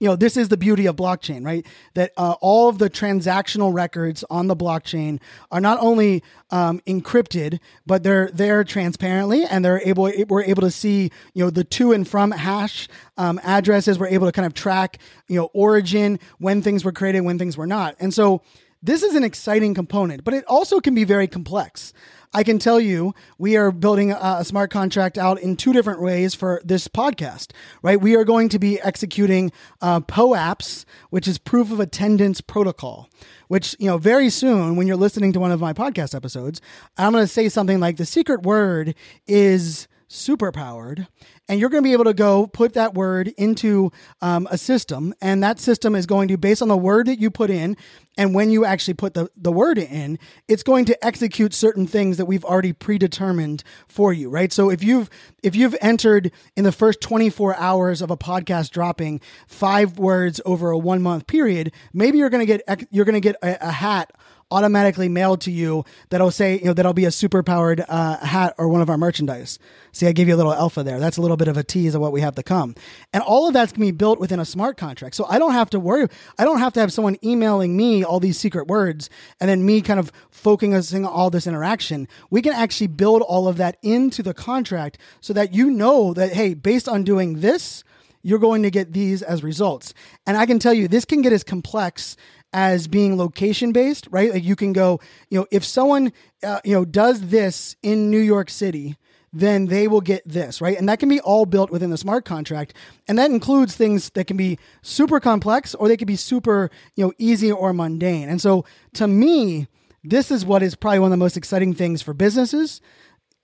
you 0.00 0.08
know, 0.08 0.16
this 0.16 0.36
is 0.36 0.48
the 0.48 0.56
beauty 0.56 0.86
of 0.86 0.96
blockchain, 0.96 1.44
right? 1.44 1.66
That 1.94 2.12
uh, 2.16 2.36
all 2.40 2.68
of 2.68 2.78
the 2.78 2.88
transactional 2.88 3.74
records 3.74 4.24
on 4.30 4.46
the 4.46 4.54
blockchain 4.54 5.20
are 5.50 5.60
not 5.60 5.78
only 5.80 6.22
um, 6.50 6.80
encrypted, 6.86 7.58
but 7.84 8.02
they're 8.02 8.30
there 8.32 8.62
transparently, 8.64 9.44
and 9.44 9.64
they're 9.64 9.80
able 9.84 10.10
we're 10.28 10.44
able 10.44 10.62
to 10.62 10.70
see 10.70 11.10
you 11.34 11.44
know 11.44 11.50
the 11.50 11.64
to 11.64 11.92
and 11.92 12.06
from 12.06 12.30
hash 12.30 12.88
um, 13.16 13.40
addresses. 13.42 13.98
We're 13.98 14.08
able 14.08 14.26
to 14.26 14.32
kind 14.32 14.46
of 14.46 14.54
track 14.54 14.98
you 15.26 15.36
know 15.36 15.50
origin 15.52 16.20
when 16.38 16.62
things 16.62 16.84
were 16.84 16.92
created, 16.92 17.22
when 17.22 17.38
things 17.38 17.56
were 17.56 17.66
not, 17.66 17.96
and 17.98 18.14
so 18.14 18.42
this 18.82 19.02
is 19.02 19.14
an 19.14 19.24
exciting 19.24 19.74
component, 19.74 20.24
but 20.24 20.34
it 20.34 20.44
also 20.46 20.80
can 20.80 20.94
be 20.94 21.04
very 21.04 21.26
complex. 21.26 21.92
I 22.32 22.42
can 22.42 22.58
tell 22.58 22.78
you 22.78 23.14
we 23.38 23.56
are 23.56 23.72
building 23.72 24.12
a, 24.12 24.44
smart 24.44 24.70
contract 24.70 25.16
out 25.16 25.40
in 25.40 25.56
two 25.56 25.72
different 25.72 26.00
ways 26.00 26.34
for 26.34 26.60
this 26.64 26.86
podcast, 26.86 27.52
right? 27.82 28.00
We 28.00 28.14
are 28.16 28.24
going 28.24 28.50
to 28.50 28.58
be 28.58 28.80
executing 28.80 29.50
uh, 29.80 30.00
POAPs, 30.00 30.84
which 31.10 31.26
is 31.26 31.38
proof 31.38 31.72
of 31.72 31.80
attendance 31.80 32.40
protocol, 32.40 33.08
which, 33.48 33.74
you 33.78 33.86
know, 33.86 33.98
very 33.98 34.30
soon 34.30 34.76
when 34.76 34.86
you're 34.86 34.96
listening 34.96 35.32
to 35.32 35.40
one 35.40 35.52
of 35.52 35.60
my 35.60 35.72
podcast 35.72 36.14
episodes, 36.14 36.60
I'm 36.96 37.12
going 37.12 37.24
to 37.24 37.28
say 37.28 37.48
something 37.48 37.80
like 37.80 37.96
the 37.96 38.06
secret 38.06 38.42
word 38.42 38.94
is 39.26 39.88
super 40.06 40.52
powered 40.52 41.06
and 41.48 41.58
you're 41.58 41.70
going 41.70 41.82
to 41.82 41.88
be 41.88 41.92
able 41.92 42.04
to 42.04 42.14
go 42.14 42.46
put 42.46 42.74
that 42.74 42.94
word 42.94 43.28
into 43.36 43.90
um, 44.20 44.46
a 44.50 44.58
system. 44.58 45.14
And 45.20 45.42
that 45.42 45.58
system 45.58 45.94
is 45.94 46.06
going 46.06 46.28
to 46.28 46.36
based 46.36 46.62
on 46.62 46.68
the 46.68 46.76
word 46.76 47.06
that 47.06 47.18
you 47.18 47.30
put 47.30 47.50
in 47.50 47.76
and 48.18 48.34
when 48.34 48.50
you 48.50 48.64
actually 48.64 48.94
put 48.94 49.14
the, 49.14 49.30
the 49.36 49.52
word 49.52 49.78
in 49.78 50.18
it's 50.48 50.62
going 50.62 50.84
to 50.84 51.06
execute 51.06 51.54
certain 51.54 51.86
things 51.86 52.16
that 52.16 52.26
we've 52.26 52.44
already 52.44 52.72
predetermined 52.72 53.62
for 53.86 54.12
you 54.12 54.28
right? 54.28 54.52
So 54.52 54.70
if 54.70 54.82
you've 54.82 55.08
if 55.42 55.54
you've 55.56 55.76
entered 55.80 56.32
in 56.56 56.64
the 56.64 56.72
first 56.72 57.00
24 57.00 57.56
hours 57.56 58.02
of 58.02 58.10
a 58.10 58.16
podcast 58.16 58.70
dropping 58.70 59.20
five 59.46 59.98
words 59.98 60.40
over 60.44 60.70
a 60.70 60.78
one 60.78 61.00
month 61.00 61.26
period 61.26 61.72
maybe 61.94 62.18
you're 62.18 62.30
going 62.30 62.46
to 62.46 62.58
get 62.58 62.88
you're 62.90 63.04
going 63.04 63.14
to 63.14 63.20
get 63.20 63.36
a, 63.42 63.68
a 63.68 63.70
hat 63.70 64.12
automatically 64.50 65.08
mailed 65.08 65.40
to 65.42 65.50
you 65.50 65.84
that'll 66.08 66.30
say, 66.30 66.58
you 66.58 66.64
know, 66.64 66.72
that'll 66.72 66.94
be 66.94 67.04
a 67.04 67.10
super 67.10 67.42
powered 67.42 67.84
uh, 67.88 68.16
hat 68.18 68.54
or 68.58 68.68
one 68.68 68.80
of 68.80 68.88
our 68.88 68.96
merchandise. 68.96 69.58
See, 69.92 70.06
I 70.06 70.12
gave 70.12 70.28
you 70.28 70.34
a 70.34 70.36
little 70.36 70.54
alpha 70.54 70.82
there. 70.82 70.98
That's 70.98 71.16
a 71.16 71.22
little 71.22 71.36
bit 71.36 71.48
of 71.48 71.56
a 71.56 71.64
tease 71.64 71.94
of 71.94 72.00
what 72.00 72.12
we 72.12 72.20
have 72.20 72.34
to 72.36 72.42
come. 72.42 72.74
And 73.12 73.22
all 73.22 73.46
of 73.46 73.54
that's 73.54 73.72
going 73.72 73.86
to 73.86 73.92
be 73.92 73.96
built 73.96 74.18
within 74.18 74.40
a 74.40 74.44
smart 74.44 74.76
contract. 74.76 75.14
So 75.16 75.26
I 75.28 75.38
don't 75.38 75.52
have 75.52 75.70
to 75.70 75.80
worry. 75.80 76.08
I 76.38 76.44
don't 76.44 76.60
have 76.60 76.72
to 76.74 76.80
have 76.80 76.92
someone 76.92 77.16
emailing 77.22 77.76
me 77.76 78.04
all 78.04 78.20
these 78.20 78.38
secret 78.38 78.68
words 78.68 79.10
and 79.40 79.50
then 79.50 79.66
me 79.66 79.82
kind 79.82 80.00
of 80.00 80.12
focusing 80.30 81.04
on 81.04 81.12
all 81.12 81.30
this 81.30 81.46
interaction. 81.46 82.08
We 82.30 82.42
can 82.42 82.52
actually 82.52 82.88
build 82.88 83.22
all 83.22 83.48
of 83.48 83.56
that 83.58 83.76
into 83.82 84.22
the 84.22 84.34
contract 84.34 84.98
so 85.20 85.32
that 85.32 85.52
you 85.52 85.70
know 85.70 86.14
that, 86.14 86.32
hey, 86.32 86.54
based 86.54 86.88
on 86.88 87.04
doing 87.04 87.40
this, 87.40 87.84
you're 88.22 88.38
going 88.38 88.62
to 88.62 88.70
get 88.70 88.92
these 88.92 89.22
as 89.22 89.42
results. 89.42 89.94
And 90.26 90.36
I 90.36 90.46
can 90.46 90.58
tell 90.58 90.74
you, 90.74 90.88
this 90.88 91.04
can 91.04 91.22
get 91.22 91.32
as 91.32 91.44
complex 91.44 92.16
as 92.52 92.88
being 92.88 93.16
location 93.16 93.72
based, 93.72 94.08
right? 94.10 94.32
Like 94.32 94.44
you 94.44 94.56
can 94.56 94.72
go, 94.72 95.00
you 95.30 95.40
know, 95.40 95.46
if 95.50 95.64
someone, 95.64 96.12
uh, 96.42 96.60
you 96.64 96.74
know, 96.74 96.84
does 96.84 97.28
this 97.28 97.76
in 97.82 98.10
New 98.10 98.20
York 98.20 98.50
City, 98.50 98.96
then 99.32 99.66
they 99.66 99.86
will 99.86 100.00
get 100.00 100.26
this, 100.26 100.60
right? 100.60 100.78
And 100.78 100.88
that 100.88 100.98
can 100.98 101.08
be 101.08 101.20
all 101.20 101.44
built 101.44 101.70
within 101.70 101.90
the 101.90 101.98
smart 101.98 102.24
contract. 102.24 102.72
And 103.06 103.18
that 103.18 103.30
includes 103.30 103.76
things 103.76 104.10
that 104.10 104.26
can 104.26 104.36
be 104.36 104.58
super 104.80 105.20
complex 105.20 105.74
or 105.74 105.88
they 105.88 105.96
can 105.96 106.06
be 106.06 106.16
super, 106.16 106.70
you 106.96 107.04
know, 107.04 107.12
easy 107.18 107.52
or 107.52 107.72
mundane. 107.72 108.28
And 108.28 108.40
so 108.40 108.64
to 108.94 109.06
me, 109.06 109.68
this 110.02 110.30
is 110.30 110.46
what 110.46 110.62
is 110.62 110.74
probably 110.74 111.00
one 111.00 111.08
of 111.08 111.18
the 111.18 111.22
most 111.22 111.36
exciting 111.36 111.74
things 111.74 112.00
for 112.00 112.14
businesses 112.14 112.80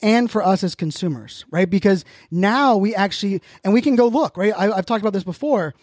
and 0.00 0.30
for 0.30 0.42
us 0.42 0.64
as 0.64 0.74
consumers, 0.74 1.44
right? 1.50 1.68
Because 1.68 2.04
now 2.30 2.76
we 2.76 2.94
actually, 2.94 3.42
and 3.62 3.72
we 3.74 3.82
can 3.82 3.96
go 3.96 4.08
look, 4.08 4.36
right? 4.36 4.52
I, 4.56 4.74
have 4.74 4.86
talked 4.86 5.02
about 5.02 5.12
this 5.12 5.24
before 5.24 5.74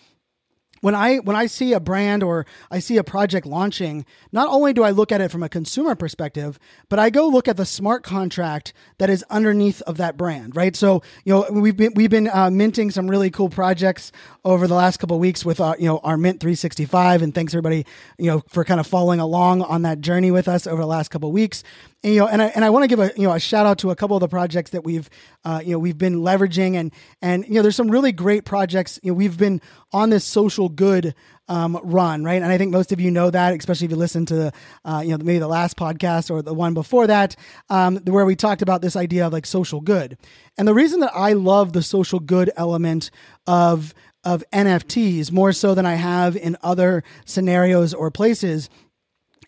when 0.82 0.96
I 0.96 1.18
when 1.18 1.36
I 1.36 1.46
see 1.46 1.74
a 1.74 1.80
brand 1.80 2.24
or 2.24 2.46
I 2.70 2.80
see 2.80 2.98
a 2.98 3.04
project 3.04 3.46
launching, 3.46 4.06
not 4.32 4.50
only 4.50 4.74
do 4.74 4.84
I 4.84 4.90
look 4.90 5.12
at 5.12 5.22
it 5.22 5.32
from 5.32 5.44
a 5.44 5.50
consumer 5.50 5.96
perspective, 5.96 6.60
but 6.90 7.00
I 7.00 7.10
go 7.10 7.28
look 7.28 7.48
at 7.48 7.58
the 7.58 7.66
smart 7.66 8.04
contract 8.04 8.74
that 8.98 9.10
is 9.10 9.24
underneath 9.30 9.82
of 9.84 9.98
that 9.98 10.18
brand, 10.18 10.56
right? 10.56 10.76
So 10.76 11.02
you 11.24 11.34
know 11.34 11.46
we've 11.52 11.78
been 11.78 11.94
we've 11.96 12.10
been 12.10 12.28
uh, 12.28 12.50
minting 12.52 12.92
some 12.92 13.10
really 13.10 13.30
cool 13.30 13.50
projects 13.50 14.12
over 14.44 14.68
the 14.68 14.76
last 14.76 14.98
couple 14.98 15.20
weeks 15.20 15.46
with 15.46 15.60
our, 15.60 15.74
uh, 15.74 15.78
you 15.78 15.86
know 15.86 16.00
our 16.00 16.18
Mint 16.18 16.40
365, 16.40 17.22
and 17.22 17.34
thanks 17.34 17.54
everybody 17.54 17.86
you 18.18 18.28
know 18.28 18.44
for 18.50 18.66
kind 18.66 18.80
of 18.80 18.88
following 18.88 19.20
along 19.20 19.62
on 19.62 19.84
that 19.84 20.02
journey 20.02 20.32
with 20.32 20.48
us 20.48 20.68
over 20.68 20.82
the 20.82 20.88
last 20.88 21.10
couple 21.10 21.32
weeks. 21.32 21.64
And, 22.04 22.14
you 22.14 22.20
know, 22.20 22.28
and 22.28 22.42
I 22.42 22.46
and 22.48 22.66
I 22.66 22.70
want 22.72 22.84
to 22.84 22.88
give 22.88 23.00
a 23.00 23.12
you 23.16 23.28
know 23.28 23.34
a 23.34 23.40
shout 23.40 23.66
out 23.66 23.78
to 23.80 23.92
a 23.92 23.96
couple 23.96 24.18
of 24.18 24.22
the 24.22 24.28
projects 24.28 24.72
that 24.72 24.84
we've 24.84 25.10
uh, 25.46 25.62
you 25.64 25.74
know 25.74 25.80
we've 25.80 25.98
been 25.98 26.22
leveraging 26.22 26.76
and 26.76 26.92
and 27.22 27.46
you 27.48 27.56
know 27.56 27.62
there's 27.62 27.76
some 27.76 27.92
really 27.92 28.12
great 28.12 28.44
projects. 28.44 29.00
You 29.04 29.12
know, 29.12 29.16
we've 29.16 29.38
been 29.38 29.62
on 29.92 30.10
this 30.10 30.26
social 30.26 30.68
good 30.68 31.14
um, 31.48 31.80
run, 31.84 32.24
right? 32.24 32.42
And 32.42 32.52
I 32.52 32.58
think 32.58 32.72
most 32.72 32.92
of 32.92 33.00
you 33.00 33.12
know 33.12 33.30
that, 33.30 33.54
especially 33.54 33.86
if 33.86 33.92
you 33.92 33.98
listen 33.98 34.26
to 34.28 34.52
uh, 34.84 35.04
you 35.06 35.12
know 35.12 35.24
maybe 35.24 35.40
the 35.40 35.48
last 35.48 35.78
podcast 35.78 36.32
or 36.32 36.42
the 36.42 36.54
one 36.54 36.74
before 36.74 37.06
that, 37.08 37.36
um, 37.70 37.98
where 37.98 38.26
we 38.26 38.36
talked 38.36 38.62
about 38.62 38.82
this 38.82 38.96
idea 38.96 39.28
of 39.28 39.34
like 39.34 39.46
social 39.46 39.80
good. 39.80 40.18
And 40.58 40.68
the 40.68 40.74
reason 40.74 41.02
that 41.02 41.12
I 41.14 41.34
love 41.34 41.74
the 41.74 41.84
social 41.84 42.20
good 42.20 42.52
element 42.58 43.12
of 43.46 43.94
of 44.24 44.44
NFTs 44.54 45.32
more 45.32 45.52
so 45.52 45.76
than 45.76 45.86
I 45.86 45.96
have 45.96 46.36
in 46.36 46.58
other 46.64 47.04
scenarios 47.26 47.94
or 47.94 48.12
places 48.12 48.70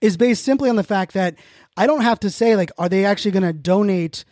is 0.02 0.18
based 0.18 0.44
simply 0.44 0.70
on 0.70 0.76
the 0.76 0.84
fact 0.84 1.14
that 1.14 1.36
I 1.76 1.88
don't 1.88 2.02
have 2.02 2.20
to 2.22 2.30
say 2.30 2.56
like, 2.56 2.72
are 2.78 2.90
they 2.90 3.06
actually 3.06 3.32
going 3.32 3.44
to 3.44 3.54
donate 3.54 4.26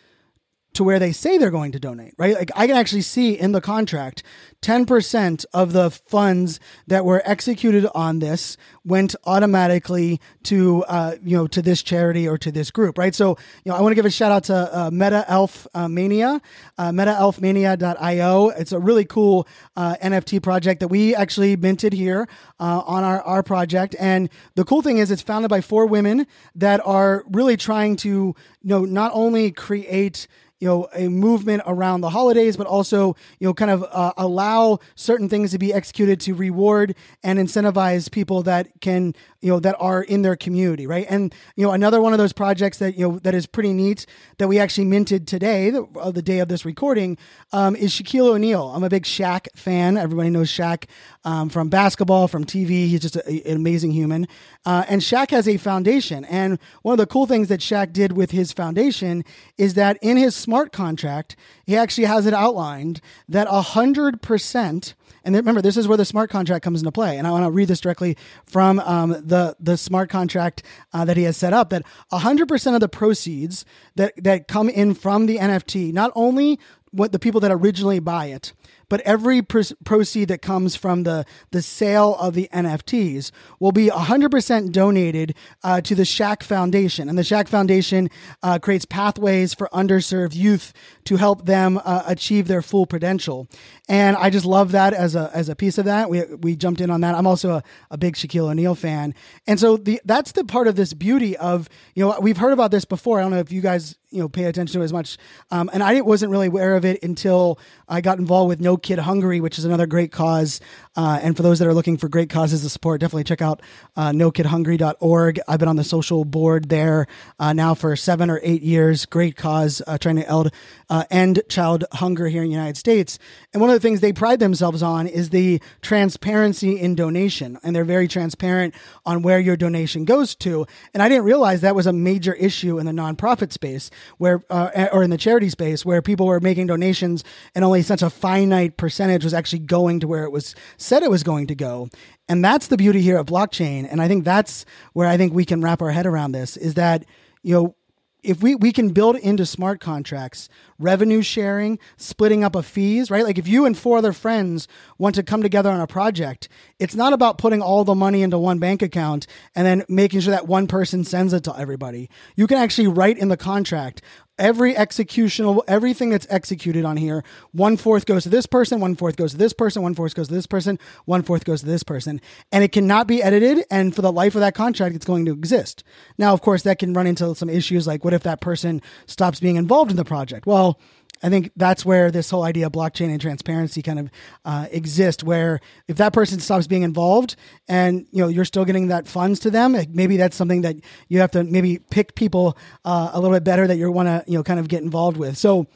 to 0.74 0.84
where 0.84 1.00
they 1.00 1.12
say 1.12 1.38
they're 1.38 1.52
going 1.52 1.72
to 1.74 1.80
donate, 1.80 2.14
right? 2.18 2.36
Like 2.36 2.52
I 2.56 2.68
can 2.68 2.78
actually 2.78 3.02
see 3.02 3.38
in 3.38 3.52
the 3.52 3.62
contract 3.62 4.24
10% 4.62 5.46
of 5.54 5.74
the 5.74 5.90
funds 5.90 6.60
that 6.88 7.04
were 7.04 7.22
executed 7.26 7.88
on 7.96 8.20
this 8.20 8.58
went 8.86 9.16
automatically 9.26 10.22
to, 10.44 10.84
uh, 10.84 11.16
you 11.24 11.36
know, 11.36 11.48
to 11.48 11.62
this 11.62 11.82
charity 11.82 12.28
or 12.28 12.38
to 12.38 12.52
this 12.52 12.70
group, 12.72 12.98
right? 12.98 13.14
So, 13.16 13.38
you 13.66 13.72
know, 13.72 13.76
I 13.76 13.82
want 13.82 13.92
to 13.92 13.96
give 13.96 14.06
a 14.06 14.12
shout 14.12 14.32
out 14.32 14.44
to 14.46 14.80
uh, 14.80 14.92
Meta 14.92 15.26
Elf 15.28 15.68
uh, 15.74 15.88
Mania, 15.88 16.40
uh, 16.78 16.92
metaelfmania.io. 16.92 18.50
It's 18.50 18.72
a 18.72 18.80
really 18.80 19.06
cool 19.06 19.48
uh, 19.76 19.96
NFT 20.02 20.42
project 20.44 20.80
that 20.80 20.90
we 20.90 21.16
actually 21.16 21.56
minted 21.56 21.94
here 21.94 22.28
uh, 22.60 22.82
on 22.86 23.04
our, 23.04 23.22
our 23.24 23.44
project. 23.44 23.96
And 24.00 24.30
the 24.56 24.64
cool 24.64 24.82
thing 24.82 25.00
is 25.00 25.10
it's 25.10 25.22
founded 25.24 25.50
by 25.50 25.62
four 25.62 25.88
women 25.88 26.28
that 26.56 26.82
are 26.86 27.24
really 27.30 27.58
trying 27.58 27.96
to, 27.98 28.10
you 28.10 28.36
know, 28.64 28.86
not 28.86 29.12
only 29.14 29.52
create 29.52 30.28
you 30.62 30.68
know 30.68 30.88
a 30.94 31.10
movement 31.10 31.64
around 31.66 32.02
the 32.02 32.10
holidays, 32.10 32.56
but 32.56 32.68
also 32.68 33.18
you 33.40 33.48
know 33.48 33.54
kind 33.54 33.72
of 33.72 33.84
uh, 33.92 34.14
allow 34.16 34.80
certain 34.96 35.28
things 35.28 35.52
to 35.52 35.58
be 35.58 35.74
executed 35.74 36.22
to 36.22 36.34
reward 36.34 36.96
and 37.24 37.40
incentivize 37.40 38.10
people 38.10 38.44
that 38.44 38.70
can 38.80 39.14
you 39.42 39.52
know 39.52 39.60
that 39.60 39.76
are 39.80 40.04
in 40.04 40.22
their 40.22 40.36
community, 40.36 40.88
right? 40.88 41.06
And 41.10 41.34
you 41.56 41.66
know 41.66 41.72
another 41.74 42.02
one 42.02 42.14
of 42.14 42.20
those 42.20 42.34
projects 42.34 42.78
that 42.78 42.98
you 42.98 43.08
know 43.08 43.20
that 43.20 43.34
is 43.34 43.46
pretty 43.46 43.74
neat 43.74 44.06
that 44.38 44.48
we 44.48 44.60
actually 44.60 44.86
minted 44.86 45.28
today, 45.28 45.70
the, 45.70 45.84
uh, 46.00 46.12
the 46.12 46.22
day 46.22 46.40
of 46.40 46.48
this 46.48 46.64
recording, 46.66 47.18
um, 47.52 47.76
is 47.76 47.92
Shaquille 47.92 48.34
O'Neal. 48.34 48.70
I'm 48.70 48.84
a 48.84 48.90
big 48.90 49.04
Shaq 49.04 49.48
fan. 49.56 49.98
Everybody 49.98 50.30
knows 50.30 50.50
Shaq 50.50 50.86
um, 51.26 51.50
from 51.50 51.70
basketball, 51.70 52.28
from 52.28 52.46
TV. 52.46 52.88
He's 52.88 53.02
just 53.02 53.16
a, 53.16 53.50
an 53.50 53.58
amazing 53.58 53.92
human. 53.92 54.28
Uh, 54.66 54.86
and 54.88 55.02
Shaq 55.02 55.32
has 55.32 55.48
a 55.48 55.58
foundation, 55.58 56.24
and 56.26 56.60
one 56.84 56.94
of 56.94 57.00
the 57.00 57.08
cool 57.08 57.26
things 57.26 57.48
that 57.50 57.60
Shaq 57.60 57.94
did 57.94 58.14
with 58.14 58.32
his 58.32 58.54
foundation 58.54 59.26
is 59.58 59.74
that 59.74 59.98
in 60.02 60.18
his 60.18 60.36
smart 60.36 60.72
contract, 60.72 61.36
he 61.66 61.76
actually 61.76 62.06
has 62.06 62.26
it 62.26 62.34
outlined 62.34 63.02
that 63.28 63.48
100%, 63.48 64.94
and 65.24 65.36
remember, 65.36 65.62
this 65.62 65.78
is 65.78 65.88
where 65.88 65.98
the 65.98 66.06
smart 66.06 66.30
contract 66.30 66.64
comes 66.64 66.82
into 66.82 66.92
play. 66.92 67.18
And 67.18 67.28
I 67.28 67.32
want 67.32 67.46
to 67.46 67.52
read 67.52 67.68
this 67.68 67.82
directly 67.82 68.18
from 68.46 68.80
um, 68.80 69.10
the, 69.10 69.56
the 69.60 69.78
smart 69.78 70.10
contract 70.10 70.64
uh, 70.94 71.06
that 71.06 71.18
he 71.18 71.24
has 71.24 71.38
set 71.38 71.54
up 71.54 71.70
that 71.70 71.84
100% 72.12 72.74
of 72.74 72.80
the 72.80 72.90
proceeds 72.90 73.66
that, 73.96 74.14
that 74.18 74.48
come 74.48 74.70
in 74.70 74.94
from 74.94 75.26
the 75.26 75.38
NFT, 75.38 75.94
not 75.94 76.12
only 76.16 76.60
what 76.92 77.12
the 77.12 77.20
people 77.20 77.42
that 77.42 77.52
originally 77.52 78.00
buy 78.00 78.28
it, 78.28 78.54
but 78.92 79.00
every 79.02 79.42
pr- 79.42 79.62
proceed 79.86 80.26
that 80.28 80.42
comes 80.42 80.76
from 80.76 81.04
the, 81.04 81.24
the 81.52 81.62
sale 81.62 82.14
of 82.20 82.34
the 82.34 82.50
NFTs 82.52 83.32
will 83.58 83.72
be 83.72 83.88
100% 83.88 84.74
donated 84.74 85.34
uh, 85.64 85.80
to 85.80 85.96
the 85.96 86.04
Shaq 86.04 86.44
Foundation. 86.44 87.08
And 87.08 87.18
the 87.18 87.22
Shaq 87.22 87.48
Foundation 87.48 88.10
uh, 88.44 88.60
creates 88.60 88.84
pathways 88.84 89.54
for 89.54 89.70
underserved 89.72 90.36
youth 90.36 90.74
to 91.06 91.16
help 91.16 91.46
them 91.46 91.80
uh, 91.86 92.04
achieve 92.06 92.50
their 92.50 92.62
full 92.62 92.86
potential. 92.86 93.48
And 93.88 94.18
I 94.18 94.30
just 94.30 94.46
love 94.46 94.74
that 94.74 94.94
as 94.94 95.16
a, 95.16 95.32
as 95.34 95.48
a 95.48 95.56
piece 95.56 95.78
of 95.78 95.86
that. 95.86 96.10
We, 96.10 96.26
we 96.26 96.58
jumped 96.58 96.82
in 96.82 96.90
on 96.90 97.00
that. 97.00 97.16
I'm 97.16 97.28
also 97.28 97.52
a, 97.52 97.64
a 97.92 97.98
big 97.98 98.16
Shaquille 98.16 98.52
O'Neal 98.52 98.76
fan. 98.76 99.16
And 99.48 99.58
so 99.58 99.78
the, 99.78 100.02
that's 100.04 100.34
the 100.34 100.44
part 100.44 100.68
of 100.68 100.76
this 100.76 100.94
beauty 100.94 101.38
of, 101.38 101.70
you 101.96 102.04
know, 102.04 102.20
we've 102.20 102.36
heard 102.36 102.52
about 102.52 102.72
this 102.72 102.84
before. 102.84 103.20
I 103.20 103.22
don't 103.22 103.32
know 103.32 103.40
if 103.40 103.54
you 103.54 103.62
guys 103.62 103.96
you 104.12 104.20
know 104.20 104.30
pay 104.30 104.44
attention 104.44 104.80
to 104.80 104.84
as 104.84 104.94
much. 104.94 105.18
Um, 105.50 105.70
and 105.74 105.82
I 105.82 106.02
wasn't 106.02 106.32
really 106.32 106.48
aware 106.48 106.76
of 106.76 106.86
it 106.86 107.02
until 107.02 107.60
I 107.88 108.02
got 108.02 108.20
involved 108.20 108.50
with 108.50 108.62
No 108.62 108.78
Kid 108.84 109.00
Hungry, 109.00 109.40
which 109.40 109.58
is 109.58 109.66
another 109.66 109.88
great 109.88 110.12
cause. 110.12 110.60
Uh, 110.96 111.20
and 111.22 111.38
for 111.38 111.44
those 111.44 111.60
that 111.60 111.68
are 111.68 111.74
looking 111.74 111.98
for 111.98 112.10
great 112.10 112.30
causes 112.30 112.62
to 112.64 112.70
support, 112.70 113.00
definitely 113.02 113.24
check 113.24 113.42
out 113.42 113.62
uh, 113.96 114.12
NoKidHungry.org. 114.12 115.40
I've 115.48 115.60
been 115.60 115.70
on 115.70 115.78
the 115.78 115.84
social 115.84 116.26
board 116.26 116.70
there 116.70 117.08
uh, 117.40 117.54
now 117.54 117.74
for 117.74 117.96
seven 117.96 118.30
or 118.30 118.40
eight 118.44 118.62
years. 118.62 119.06
Great 119.06 119.36
cause 119.36 119.82
uh, 119.88 119.98
trying 119.98 120.18
to 120.18 120.30
end, 120.30 120.52
uh, 120.90 121.06
end 121.10 121.42
child 121.50 121.86
hunger 121.94 122.28
here 122.28 122.44
in 122.44 122.50
the 122.50 122.56
United 122.56 122.78
States. 122.78 123.18
And 123.54 123.62
one 123.62 123.70
of 123.70 123.74
the 123.74 123.80
things 123.80 124.02
they 124.02 124.14
pride 124.14 124.40
themselves 124.40 124.84
on 124.84 125.08
is 125.08 125.30
the 125.30 125.62
transparency 125.82 126.80
in 126.80 126.96
donation, 126.96 127.58
and 127.64 127.76
they're 127.76 127.86
very 127.86 128.08
transparent 128.08 128.76
on 129.06 129.22
where 129.22 129.40
your 129.40 129.56
donation 129.56 130.06
goes 130.06 130.36
to. 130.36 130.66
And 130.94 131.02
I 131.02 131.10
didn't 131.10 131.24
realize 131.24 131.62
that 131.62 131.76
was 131.76 131.88
a 131.88 131.94
major 131.94 132.34
issue 132.34 132.80
in 132.80 132.86
the 132.86 132.92
nonprofit 132.92 133.52
space 133.52 133.90
where 134.18 134.44
uh, 134.50 134.90
or 134.92 135.04
in 135.04 135.10
the 135.10 135.18
charity 135.18 135.50
space 135.50 135.86
where 135.86 136.02
people 136.02 136.26
were 136.26 136.40
making 136.40 136.68
donations 136.68 137.24
and 137.56 137.66
only 137.66 137.82
such 137.82 138.02
a 138.02 138.10
finite 138.10 138.61
percentage 138.70 139.24
was 139.24 139.34
actually 139.34 139.60
going 139.60 140.00
to 140.00 140.08
where 140.08 140.24
it 140.24 140.32
was 140.32 140.56
said 140.78 141.04
it 141.04 141.10
was 141.10 141.24
going 141.24 141.48
to 141.48 141.56
go. 141.56 141.90
And 142.28 142.44
that's 142.44 142.68
the 142.68 142.78
beauty 142.78 143.02
here 143.02 143.18
of 143.18 143.26
blockchain. 143.26 143.88
And 143.90 144.02
I 144.02 144.08
think 144.08 144.24
that's 144.24 144.66
where 144.94 145.08
I 145.08 145.18
think 145.18 145.34
we 145.34 145.46
can 145.46 145.62
wrap 145.62 145.82
our 145.82 145.92
head 145.92 146.06
around 146.06 146.32
this 146.32 146.58
is 146.58 146.76
that, 146.76 147.06
you 147.44 147.54
know, 147.54 147.76
if 148.24 148.44
we, 148.44 148.56
we 148.56 148.72
can 148.72 148.90
build 148.90 149.16
into 149.16 149.46
smart 149.46 149.80
contracts 149.80 150.48
revenue 150.78 151.22
sharing 151.22 151.80
splitting 151.98 152.44
up 152.44 152.56
of 152.56 152.66
fees 152.66 153.10
right 153.10 153.24
like 153.24 153.38
if 153.38 153.48
you 153.48 153.66
and 153.66 153.78
four 153.78 153.98
other 153.98 154.14
friends 154.14 154.68
want 154.98 155.16
to 155.16 155.24
come 155.24 155.42
together 155.42 155.70
on 155.70 155.80
a 155.80 155.88
project 155.88 156.48
it's 156.80 156.96
not 156.96 157.14
about 157.14 157.38
putting 157.38 157.62
all 157.62 157.84
the 157.84 157.96
money 157.96 158.22
into 158.22 158.38
one 158.38 158.60
bank 158.60 158.82
account 158.82 159.28
and 159.56 159.66
then 159.66 159.84
making 159.90 160.20
sure 160.20 160.32
that 160.32 160.48
one 160.48 160.68
person 160.68 161.04
sends 161.04 161.34
it 161.34 161.44
to 161.44 161.58
everybody 161.58 162.10
you 162.36 162.48
can 162.48 162.58
actually 162.58 162.88
write 162.88 163.18
in 163.18 163.30
the 163.30 163.38
contract 163.38 164.02
every 164.42 164.74
executional, 164.74 165.62
everything 165.68 166.10
that's 166.10 166.28
executed 166.30 166.84
on 166.84 166.98
here, 166.98 167.24
one 167.52 167.78
fourth 167.78 168.06
goes 168.06 168.24
to 168.24 168.30
this 168.30 168.46
person, 168.46 168.80
one 168.80 168.96
fourth 168.96 169.16
goes 169.16 169.32
to 169.32 169.38
this 169.38 169.54
person, 169.54 169.84
one 169.84 169.94
fourth 169.94 170.16
goes 170.16 170.28
to 170.28 170.34
this 170.34 170.48
person, 170.48 170.80
one 171.06 171.22
fourth 171.22 171.46
goes 171.46 171.62
to 171.62 171.68
this 171.68 171.84
person. 171.84 172.20
And 172.52 172.64
it 172.64 172.72
cannot 172.72 173.08
be 173.08 173.22
edited. 173.22 173.64
And 173.70 173.96
for 173.96 174.02
the 174.02 174.12
life 174.12 174.36
of 174.36 174.42
that 174.42 174.56
contract, 174.56 174.96
it's 174.96 175.06
going 175.06 175.26
to 175.26 175.32
exist. 175.32 175.84
Now, 176.18 176.34
of 176.34 176.42
course, 176.42 176.64
that 176.64 176.80
can 176.80 176.94
run 176.94 177.08
into 177.08 177.34
some 177.36 177.50
issues 177.50 177.86
like 177.88 178.04
what 178.04 178.14
if 178.14 178.24
that 178.24 178.42
person 178.42 178.82
stops 179.06 179.40
being 179.40 179.56
involved 179.56 179.92
in 179.92 179.98
the 179.98 180.04
project? 180.04 180.48
Well, 180.48 180.80
I 181.24 181.30
think 181.30 181.52
that's 181.56 181.86
where 181.86 182.12
this 182.12 182.30
whole 182.30 182.44
idea 182.44 182.66
of 182.66 182.72
blockchain 182.72 183.10
and 183.10 183.22
transparency 183.22 183.82
kind 183.82 184.00
of 184.00 184.12
uh, 184.46 184.68
exist. 184.72 185.24
Where 185.24 185.60
if 185.88 185.98
that 185.98 186.14
person 186.14 186.40
stops 186.40 186.68
being 186.68 186.84
involved, 186.84 187.36
and 187.68 188.08
you 188.12 188.22
know 188.22 188.28
you're 188.28 188.46
still 188.46 188.66
getting 188.66 188.88
that 188.88 189.08
funds 189.08 189.40
to 189.42 189.52
them, 189.52 189.76
maybe 189.90 190.18
that's 190.18 190.36
something 190.36 190.62
that 190.62 190.78
you 191.08 191.20
have 191.20 191.32
to 191.32 191.44
maybe 191.44 191.80
pick 191.80 192.16
people 192.16 192.58
uh, 192.86 193.12
a 193.14 193.20
little 193.20 193.36
bit 193.36 193.44
better 193.44 193.68
that 193.68 193.78
you 193.78 193.92
want 193.92 194.08
to 194.08 194.24
you 194.28 194.38
know 194.38 194.44
kind 194.44 194.60
of 194.60 194.68
get 194.68 194.82
involved 194.82 195.18
with. 195.18 195.38
So 195.38 195.68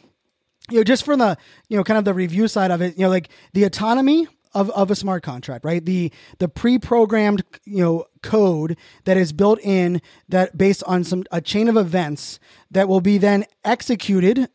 you 0.70 0.78
know 0.78 0.84
just 0.84 1.06
from 1.06 1.20
the 1.20 1.38
you 1.70 1.78
know 1.78 1.84
kind 1.84 1.98
of 1.98 2.06
the 2.06 2.14
review 2.14 2.48
side 2.48 2.72
of 2.72 2.82
it, 2.82 2.98
you 2.98 3.04
know 3.04 3.10
like 3.10 3.30
the 3.54 3.64
autonomy 3.64 4.28
of, 4.56 4.70
of 4.72 4.90
a 4.90 4.96
smart 4.96 5.22
contract, 5.22 5.66
right? 5.66 5.84
The 5.86 6.12
the 6.40 6.48
pre-programmed, 6.48 7.44
you 7.66 7.84
know, 7.84 8.06
code 8.24 8.78
that 9.04 9.18
is 9.18 9.34
built 9.34 9.60
in 9.62 10.02
that 10.30 10.58
based 10.58 10.82
on 10.88 11.04
some 11.04 11.26
a 11.32 11.42
chain 11.42 11.68
of 11.68 11.76
events 11.76 12.40
that 12.72 12.88
will 12.88 13.02
be 13.02 13.18
then 13.18 13.46
executed 13.64 14.50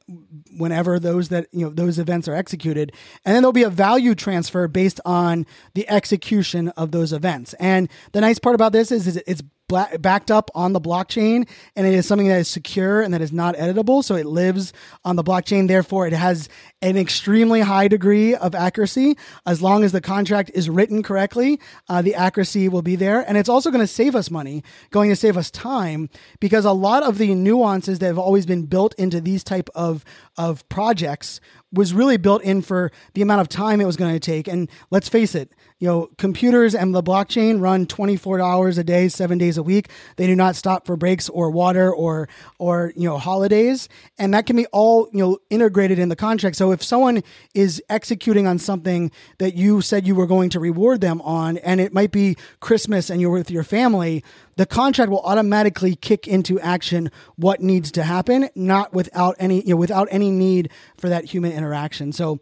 whenever 0.60 0.98
those 0.98 1.28
that 1.30 1.46
you 1.52 1.64
know 1.64 1.70
those 1.70 1.98
events 1.98 2.28
are 2.28 2.34
executed. 2.34 2.92
And 3.24 3.34
then 3.34 3.42
there'll 3.42 3.52
be 3.52 3.62
a 3.62 3.70
value 3.70 4.14
transfer 4.14 4.68
based 4.68 5.00
on 5.04 5.46
the 5.74 5.88
execution 5.88 6.68
of 6.70 6.92
those 6.92 7.12
events. 7.12 7.54
And 7.54 7.88
the 8.12 8.20
nice 8.20 8.38
part 8.38 8.54
about 8.54 8.72
this 8.72 8.92
is, 8.92 9.06
is 9.06 9.22
it's 9.26 9.42
backed 9.70 10.30
up 10.30 10.50
on 10.54 10.72
the 10.72 10.80
blockchain 10.80 11.48
and 11.76 11.86
it 11.86 11.94
is 11.94 12.06
something 12.06 12.28
that 12.28 12.40
is 12.40 12.48
secure 12.48 13.00
and 13.00 13.14
that 13.14 13.20
is 13.20 13.32
not 13.32 13.54
editable 13.56 14.02
so 14.04 14.14
it 14.14 14.26
lives 14.26 14.72
on 15.04 15.16
the 15.16 15.24
blockchain. 15.24 15.68
Therefore 15.68 16.06
it 16.06 16.12
has 16.12 16.48
an 16.82 16.96
extremely 16.96 17.60
high 17.60 17.88
degree 17.88 18.34
of 18.34 18.54
accuracy. 18.54 19.16
As 19.46 19.62
long 19.62 19.84
as 19.84 19.92
the 19.92 20.00
contract 20.00 20.50
is 20.54 20.68
written 20.68 21.02
correctly 21.02 21.60
uh, 21.88 22.02
the 22.02 22.14
accuracy 22.14 22.68
will 22.68 22.82
be 22.82 22.96
there. 22.96 23.20
And 23.28 23.36
it's 23.36 23.48
also 23.48 23.70
going 23.70 23.82
to 23.82 23.86
save 23.86 24.14
us 24.14 24.30
money 24.30 24.62
going 24.90 25.10
to 25.10 25.16
save 25.16 25.36
us 25.36 25.50
time 25.50 26.08
because 26.40 26.64
a 26.64 26.72
lot 26.72 27.02
of 27.02 27.18
the 27.18 27.34
nuances 27.34 27.98
that 27.98 28.06
have 28.06 28.18
always 28.18 28.46
been 28.46 28.66
built 28.66 28.94
into 28.94 29.20
these 29.20 29.44
type 29.44 29.68
of 29.74 30.04
of 30.36 30.68
projects 30.68 31.40
was 31.72 31.94
really 31.94 32.16
built 32.16 32.42
in 32.42 32.62
for 32.62 32.90
the 33.14 33.22
amount 33.22 33.40
of 33.40 33.48
time 33.48 33.80
it 33.80 33.86
was 33.86 33.96
going 33.96 34.12
to 34.12 34.20
take. 34.20 34.48
And 34.48 34.68
let's 34.90 35.08
face 35.08 35.34
it, 35.34 35.52
you 35.78 35.86
know, 35.86 36.10
computers 36.18 36.74
and 36.74 36.94
the 36.94 37.02
blockchain 37.02 37.60
run 37.60 37.86
24 37.86 38.40
hours 38.40 38.76
a 38.76 38.84
day, 38.84 39.08
seven 39.08 39.38
days 39.38 39.56
a 39.56 39.62
week. 39.62 39.88
They 40.16 40.26
do 40.26 40.34
not 40.34 40.56
stop 40.56 40.84
for 40.84 40.96
breaks 40.96 41.28
or 41.28 41.50
water 41.50 41.92
or, 41.92 42.28
or, 42.58 42.92
you 42.96 43.08
know, 43.08 43.18
holidays. 43.18 43.88
And 44.18 44.34
that 44.34 44.46
can 44.46 44.56
be 44.56 44.66
all, 44.66 45.08
you 45.12 45.20
know, 45.20 45.38
integrated 45.48 45.98
in 45.98 46.08
the 46.08 46.16
contract. 46.16 46.56
So 46.56 46.72
if 46.72 46.82
someone 46.82 47.22
is 47.54 47.82
executing 47.88 48.46
on 48.46 48.58
something 48.58 49.12
that 49.38 49.54
you 49.54 49.80
said 49.80 50.06
you 50.06 50.14
were 50.14 50.26
going 50.26 50.50
to 50.50 50.60
reward 50.60 51.00
them 51.00 51.20
on, 51.22 51.56
and 51.58 51.80
it 51.80 51.94
might 51.94 52.10
be 52.10 52.36
Christmas 52.58 53.10
and 53.10 53.20
you're 53.20 53.30
with 53.30 53.50
your 53.50 53.64
family, 53.64 54.24
the 54.56 54.66
contract 54.66 55.10
will 55.10 55.20
automatically 55.20 55.94
kick 55.96 56.26
into 56.26 56.60
action 56.60 57.10
what 57.36 57.60
needs 57.60 57.90
to 57.92 58.02
happen, 58.02 58.48
not 58.54 58.92
without 58.92 59.36
any, 59.38 59.62
you 59.62 59.70
know, 59.70 59.76
without 59.76 60.08
any 60.10 60.30
need 60.30 60.70
for 60.96 61.08
that 61.08 61.24
human 61.24 61.52
interaction. 61.52 62.12
So 62.12 62.40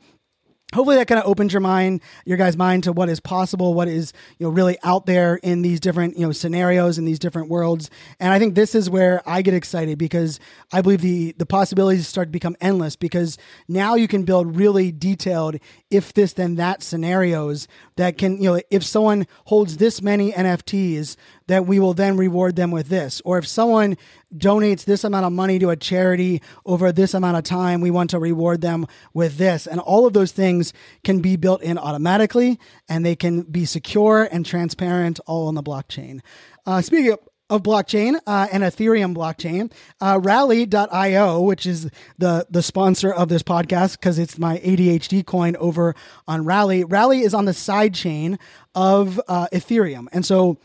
hopefully 0.74 0.96
that 0.96 1.08
kind 1.08 1.18
of 1.18 1.26
opens 1.26 1.52
your 1.52 1.60
mind 1.60 2.02
your 2.26 2.36
guys 2.36 2.54
mind 2.54 2.84
to 2.84 2.92
what 2.92 3.08
is 3.08 3.20
possible 3.20 3.72
what 3.72 3.88
is 3.88 4.12
you 4.38 4.46
know 4.46 4.52
really 4.52 4.76
out 4.84 5.06
there 5.06 5.36
in 5.36 5.62
these 5.62 5.80
different 5.80 6.18
you 6.18 6.26
know 6.26 6.32
scenarios 6.32 6.98
in 6.98 7.06
these 7.06 7.18
different 7.18 7.48
worlds 7.48 7.88
and 8.20 8.34
i 8.34 8.38
think 8.38 8.54
this 8.54 8.74
is 8.74 8.90
where 8.90 9.22
i 9.26 9.40
get 9.40 9.54
excited 9.54 9.96
because 9.96 10.38
i 10.70 10.82
believe 10.82 11.00
the 11.00 11.32
the 11.38 11.46
possibilities 11.46 12.06
start 12.06 12.28
to 12.28 12.32
become 12.32 12.54
endless 12.60 12.96
because 12.96 13.38
now 13.66 13.94
you 13.94 14.06
can 14.06 14.24
build 14.24 14.56
really 14.56 14.92
detailed 14.92 15.56
if 15.90 16.12
this 16.12 16.34
then 16.34 16.56
that 16.56 16.82
scenarios 16.82 17.66
that 17.96 18.18
can 18.18 18.36
you 18.36 18.52
know 18.52 18.60
if 18.70 18.84
someone 18.84 19.26
holds 19.46 19.78
this 19.78 20.02
many 20.02 20.32
nfts 20.32 21.16
that 21.48 21.66
we 21.66 21.80
will 21.80 21.94
then 21.94 22.16
reward 22.16 22.56
them 22.56 22.70
with 22.70 22.88
this 22.88 23.20
or 23.24 23.38
if 23.38 23.46
someone 23.46 23.96
donates 24.34 24.84
this 24.84 25.04
amount 25.04 25.26
of 25.26 25.32
money 25.32 25.58
to 25.58 25.70
a 25.70 25.76
charity 25.76 26.42
over 26.66 26.92
this 26.92 27.14
amount 27.14 27.36
of 27.36 27.44
time, 27.44 27.80
we 27.80 27.90
want 27.90 28.10
to 28.10 28.18
reward 28.18 28.60
them 28.60 28.86
with 29.14 29.36
this. 29.38 29.66
And 29.66 29.80
all 29.80 30.06
of 30.06 30.12
those 30.12 30.32
things 30.32 30.72
can 31.04 31.20
be 31.20 31.36
built 31.36 31.62
in 31.62 31.78
automatically 31.78 32.58
and 32.88 33.04
they 33.04 33.16
can 33.16 33.42
be 33.42 33.64
secure 33.64 34.28
and 34.30 34.44
transparent 34.44 35.18
all 35.26 35.48
on 35.48 35.54
the 35.54 35.62
blockchain. 35.62 36.20
Uh, 36.66 36.82
speaking 36.82 37.12
of, 37.12 37.20
of 37.50 37.62
blockchain 37.62 38.20
uh, 38.26 38.46
and 38.52 38.62
Ethereum 38.62 39.14
blockchain, 39.14 39.72
uh, 40.00 40.20
Rally.io, 40.22 41.40
which 41.40 41.64
is 41.64 41.90
the 42.18 42.46
the 42.50 42.62
sponsor 42.62 43.10
of 43.10 43.30
this 43.30 43.42
podcast 43.42 43.92
because 43.92 44.18
it's 44.18 44.38
my 44.38 44.58
ADHD 44.58 45.24
coin 45.24 45.56
over 45.56 45.94
on 46.26 46.44
Rally. 46.44 46.84
Rally 46.84 47.20
is 47.20 47.32
on 47.32 47.46
the 47.46 47.54
side 47.54 47.94
chain 47.94 48.38
of 48.74 49.18
uh, 49.28 49.46
Ethereum, 49.50 50.08
and 50.12 50.26
so 50.26 50.58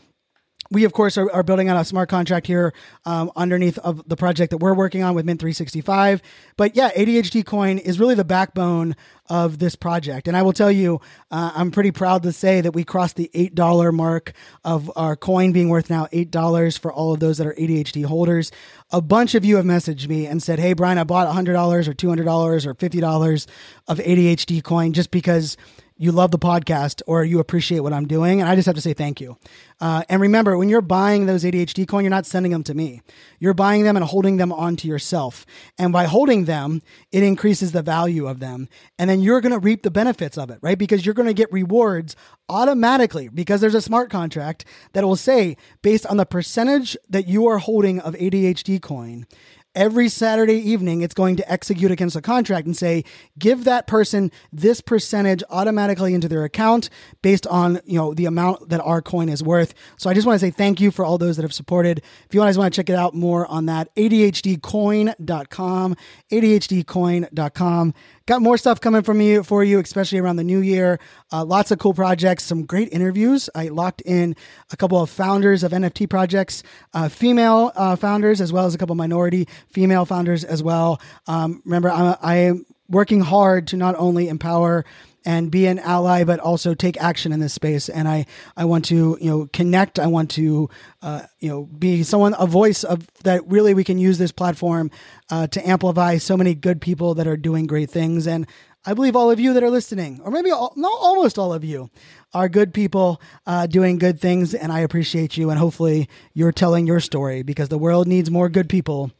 we 0.70 0.84
of 0.84 0.92
course 0.92 1.16
are, 1.18 1.30
are, 1.32 1.42
building 1.42 1.68
on 1.68 1.76
a 1.76 1.84
smart 1.84 2.08
contract 2.08 2.46
here 2.46 2.72
um, 3.04 3.30
underneath 3.36 3.78
of 3.78 4.06
the 4.08 4.16
project 4.16 4.50
that 4.50 4.58
we're 4.58 4.74
working 4.74 5.02
on 5.02 5.14
with 5.14 5.24
mint 5.24 5.40
365 5.40 6.22
but 6.56 6.74
yeah 6.76 6.90
adhd 6.92 7.44
coin 7.44 7.78
is 7.78 8.00
really 8.00 8.14
the 8.14 8.24
backbone 8.24 8.96
of 9.28 9.58
this 9.58 9.74
project. 9.74 10.28
And 10.28 10.36
i 10.36 10.42
will 10.42 10.52
tell 10.52 10.70
you 10.70 11.00
uh, 11.30 11.52
i'm 11.54 11.70
pretty 11.70 11.90
proud 11.90 12.22
to 12.24 12.32
say 12.32 12.60
that 12.60 12.72
we 12.72 12.84
crossed 12.84 13.16
the 13.16 13.30
$8 13.34 13.94
mark 13.94 14.32
of 14.64 14.90
our 14.96 15.16
coin 15.16 15.52
being 15.52 15.68
worth 15.68 15.90
now 15.90 16.06
$8 16.06 16.78
for 16.78 16.92
all 16.92 17.14
of 17.14 17.20
those 17.20 17.38
that 17.38 17.46
are 17.46 17.54
adhd 17.54 18.04
holders. 18.04 18.52
A 18.90 19.00
bunch 19.00 19.34
of 19.34 19.44
you 19.44 19.56
have 19.56 19.64
messaged 19.64 20.08
me 20.08 20.26
and 20.26 20.42
said 20.42 20.58
hey 20.58 20.72
brian 20.72 20.98
i 20.98 21.04
bought 21.04 21.32
$100 21.34 21.88
or 21.88 21.94
$200 21.94 22.66
or 22.66 22.74
$50 22.74 23.46
of 23.88 23.98
adhd 23.98 24.62
coin 24.62 24.92
just 24.92 25.10
because 25.10 25.56
you 25.96 26.10
love 26.10 26.32
the 26.32 26.38
podcast 26.38 27.02
or 27.06 27.24
you 27.24 27.38
appreciate 27.38 27.80
what 27.80 27.92
I'm 27.92 28.06
doing. 28.06 28.40
And 28.40 28.50
I 28.50 28.56
just 28.56 28.66
have 28.66 28.74
to 28.74 28.80
say 28.80 28.94
thank 28.94 29.20
you. 29.20 29.38
Uh, 29.80 30.02
and 30.08 30.20
remember, 30.20 30.58
when 30.58 30.68
you're 30.68 30.80
buying 30.80 31.26
those 31.26 31.44
ADHD 31.44 31.86
coin, 31.86 32.02
you're 32.02 32.10
not 32.10 32.26
sending 32.26 32.50
them 32.50 32.64
to 32.64 32.74
me. 32.74 33.00
You're 33.38 33.54
buying 33.54 33.84
them 33.84 33.96
and 33.96 34.04
holding 34.04 34.36
them 34.36 34.52
onto 34.52 34.88
yourself. 34.88 35.46
And 35.78 35.92
by 35.92 36.04
holding 36.04 36.46
them, 36.46 36.82
it 37.12 37.22
increases 37.22 37.72
the 37.72 37.82
value 37.82 38.26
of 38.26 38.40
them. 38.40 38.68
And 38.98 39.08
then 39.08 39.20
you're 39.20 39.40
going 39.40 39.52
to 39.52 39.58
reap 39.58 39.82
the 39.82 39.90
benefits 39.90 40.36
of 40.36 40.50
it, 40.50 40.58
right? 40.62 40.78
Because 40.78 41.06
you're 41.06 41.14
going 41.14 41.28
to 41.28 41.34
get 41.34 41.52
rewards 41.52 42.16
automatically 42.48 43.28
because 43.28 43.60
there's 43.60 43.74
a 43.74 43.80
smart 43.80 44.10
contract 44.10 44.64
that 44.92 45.04
will 45.04 45.16
say, 45.16 45.56
based 45.82 46.06
on 46.06 46.16
the 46.16 46.26
percentage 46.26 46.96
that 47.08 47.28
you 47.28 47.46
are 47.46 47.58
holding 47.58 48.00
of 48.00 48.14
ADHD 48.14 48.82
coin, 48.82 49.26
every 49.74 50.08
Saturday 50.08 50.56
evening, 50.56 51.02
it's 51.02 51.14
going 51.14 51.36
to 51.36 51.52
execute 51.52 51.90
against 51.90 52.16
a 52.16 52.22
contract 52.22 52.66
and 52.66 52.76
say, 52.76 53.04
give 53.38 53.64
that 53.64 53.86
person 53.86 54.30
this 54.52 54.80
percentage 54.80 55.42
automatically 55.50 56.14
into 56.14 56.28
their 56.28 56.44
account 56.44 56.90
based 57.22 57.46
on, 57.46 57.80
you 57.84 57.98
know, 57.98 58.14
the 58.14 58.26
amount 58.26 58.68
that 58.68 58.80
our 58.80 59.02
coin 59.02 59.28
is 59.28 59.42
worth. 59.42 59.74
So 59.96 60.08
I 60.08 60.14
just 60.14 60.26
want 60.26 60.40
to 60.40 60.46
say 60.46 60.50
thank 60.50 60.80
you 60.80 60.90
for 60.90 61.04
all 61.04 61.18
those 61.18 61.36
that 61.36 61.42
have 61.42 61.52
supported. 61.52 62.02
If 62.26 62.34
you 62.34 62.40
guys 62.40 62.58
want 62.58 62.72
to 62.72 62.78
check 62.78 62.90
it 62.90 62.96
out 62.96 63.14
more 63.14 63.46
on 63.46 63.66
that, 63.66 63.94
ADHDcoin.com, 63.96 65.96
ADHDcoin.com. 66.30 67.94
Got 68.26 68.40
more 68.40 68.56
stuff 68.56 68.80
coming 68.80 69.02
from 69.02 69.20
you 69.20 69.42
for 69.42 69.62
you, 69.62 69.78
especially 69.80 70.18
around 70.18 70.36
the 70.36 70.44
new 70.44 70.60
year. 70.60 70.98
Uh, 71.30 71.44
lots 71.44 71.70
of 71.70 71.78
cool 71.78 71.92
projects, 71.92 72.44
some 72.44 72.64
great 72.64 72.90
interviews. 72.90 73.50
I 73.54 73.68
locked 73.68 74.00
in 74.00 74.34
a 74.72 74.78
couple 74.78 74.98
of 74.98 75.10
founders 75.10 75.62
of 75.62 75.72
NFT 75.72 76.08
projects, 76.08 76.62
uh, 76.94 77.10
female 77.10 77.70
uh, 77.76 77.96
founders, 77.96 78.40
as 78.40 78.50
well 78.50 78.64
as 78.64 78.74
a 78.74 78.78
couple 78.78 78.94
minority 78.94 79.46
female 79.68 80.06
founders 80.06 80.42
as 80.42 80.62
well. 80.62 81.02
Um, 81.26 81.60
remember, 81.66 81.90
I'm, 81.90 82.16
I 82.22 82.36
am 82.36 82.64
working 82.88 83.20
hard 83.20 83.66
to 83.68 83.76
not 83.76 83.94
only 83.98 84.30
empower 84.30 84.86
and 85.24 85.50
be 85.50 85.66
an 85.66 85.78
ally, 85.78 86.24
but 86.24 86.40
also 86.40 86.74
take 86.74 87.00
action 87.00 87.32
in 87.32 87.40
this 87.40 87.52
space. 87.52 87.88
And 87.88 88.06
I, 88.06 88.26
I 88.56 88.64
want 88.64 88.84
to, 88.86 89.16
you 89.20 89.30
know, 89.30 89.48
connect. 89.52 89.98
I 89.98 90.06
want 90.06 90.30
to, 90.32 90.68
uh, 91.02 91.22
you 91.40 91.48
know, 91.48 91.64
be 91.64 92.02
someone, 92.02 92.34
a 92.38 92.46
voice 92.46 92.84
of 92.84 93.06
that 93.22 93.46
really 93.48 93.74
we 93.74 93.84
can 93.84 93.98
use 93.98 94.18
this 94.18 94.32
platform 94.32 94.90
uh, 95.30 95.46
to 95.48 95.68
amplify 95.68 96.18
so 96.18 96.36
many 96.36 96.54
good 96.54 96.80
people 96.80 97.14
that 97.14 97.26
are 97.26 97.36
doing 97.36 97.66
great 97.66 97.90
things. 97.90 98.26
And 98.26 98.46
I 98.86 98.92
believe 98.92 99.16
all 99.16 99.30
of 99.30 99.40
you 99.40 99.54
that 99.54 99.62
are 99.62 99.70
listening, 99.70 100.20
or 100.22 100.30
maybe 100.30 100.50
all, 100.50 100.74
not 100.76 100.98
almost 101.00 101.38
all 101.38 101.54
of 101.54 101.64
you, 101.64 101.90
are 102.34 102.48
good 102.48 102.74
people 102.74 103.20
uh, 103.46 103.66
doing 103.66 103.96
good 103.96 104.20
things. 104.20 104.52
And 104.52 104.70
I 104.70 104.80
appreciate 104.80 105.38
you. 105.38 105.48
And 105.48 105.58
hopefully 105.58 106.08
you're 106.34 106.52
telling 106.52 106.86
your 106.86 107.00
story 107.00 107.42
because 107.42 107.70
the 107.70 107.78
world 107.78 108.06
needs 108.06 108.30
more 108.30 108.50
good 108.50 108.68
people 108.68 109.10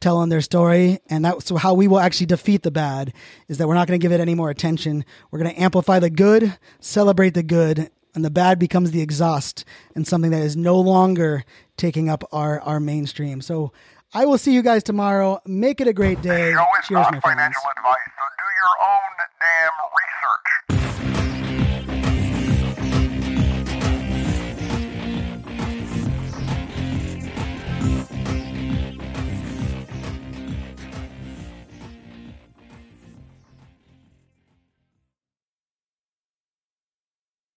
telling 0.00 0.28
their 0.28 0.40
story. 0.40 0.98
And 1.08 1.24
that's 1.24 1.50
how 1.50 1.74
we 1.74 1.88
will 1.88 2.00
actually 2.00 2.26
defeat 2.26 2.62
the 2.62 2.70
bad 2.70 3.12
is 3.48 3.58
that 3.58 3.68
we're 3.68 3.74
not 3.74 3.86
going 3.86 3.98
to 3.98 4.02
give 4.02 4.12
it 4.12 4.20
any 4.20 4.34
more 4.34 4.50
attention. 4.50 5.04
We're 5.30 5.38
going 5.38 5.54
to 5.54 5.60
amplify 5.60 5.98
the 5.98 6.10
good, 6.10 6.56
celebrate 6.80 7.34
the 7.34 7.42
good, 7.42 7.90
and 8.14 8.24
the 8.24 8.30
bad 8.30 8.58
becomes 8.58 8.90
the 8.90 9.02
exhaust 9.02 9.64
and 9.94 10.06
something 10.06 10.30
that 10.32 10.42
is 10.42 10.56
no 10.56 10.80
longer 10.80 11.44
taking 11.76 12.08
up 12.08 12.24
our, 12.32 12.60
our 12.60 12.80
mainstream. 12.80 13.40
So 13.40 13.72
I 14.12 14.26
will 14.26 14.38
see 14.38 14.52
you 14.52 14.62
guys 14.62 14.82
tomorrow. 14.82 15.40
Make 15.46 15.80
it 15.80 15.86
a 15.86 15.92
great 15.92 16.20
day. 16.20 16.52
The 16.52 16.58
show 16.58 16.66
is 16.80 16.88
Cheers, 16.88 17.06
my 17.12 17.20
friends. 17.20 17.54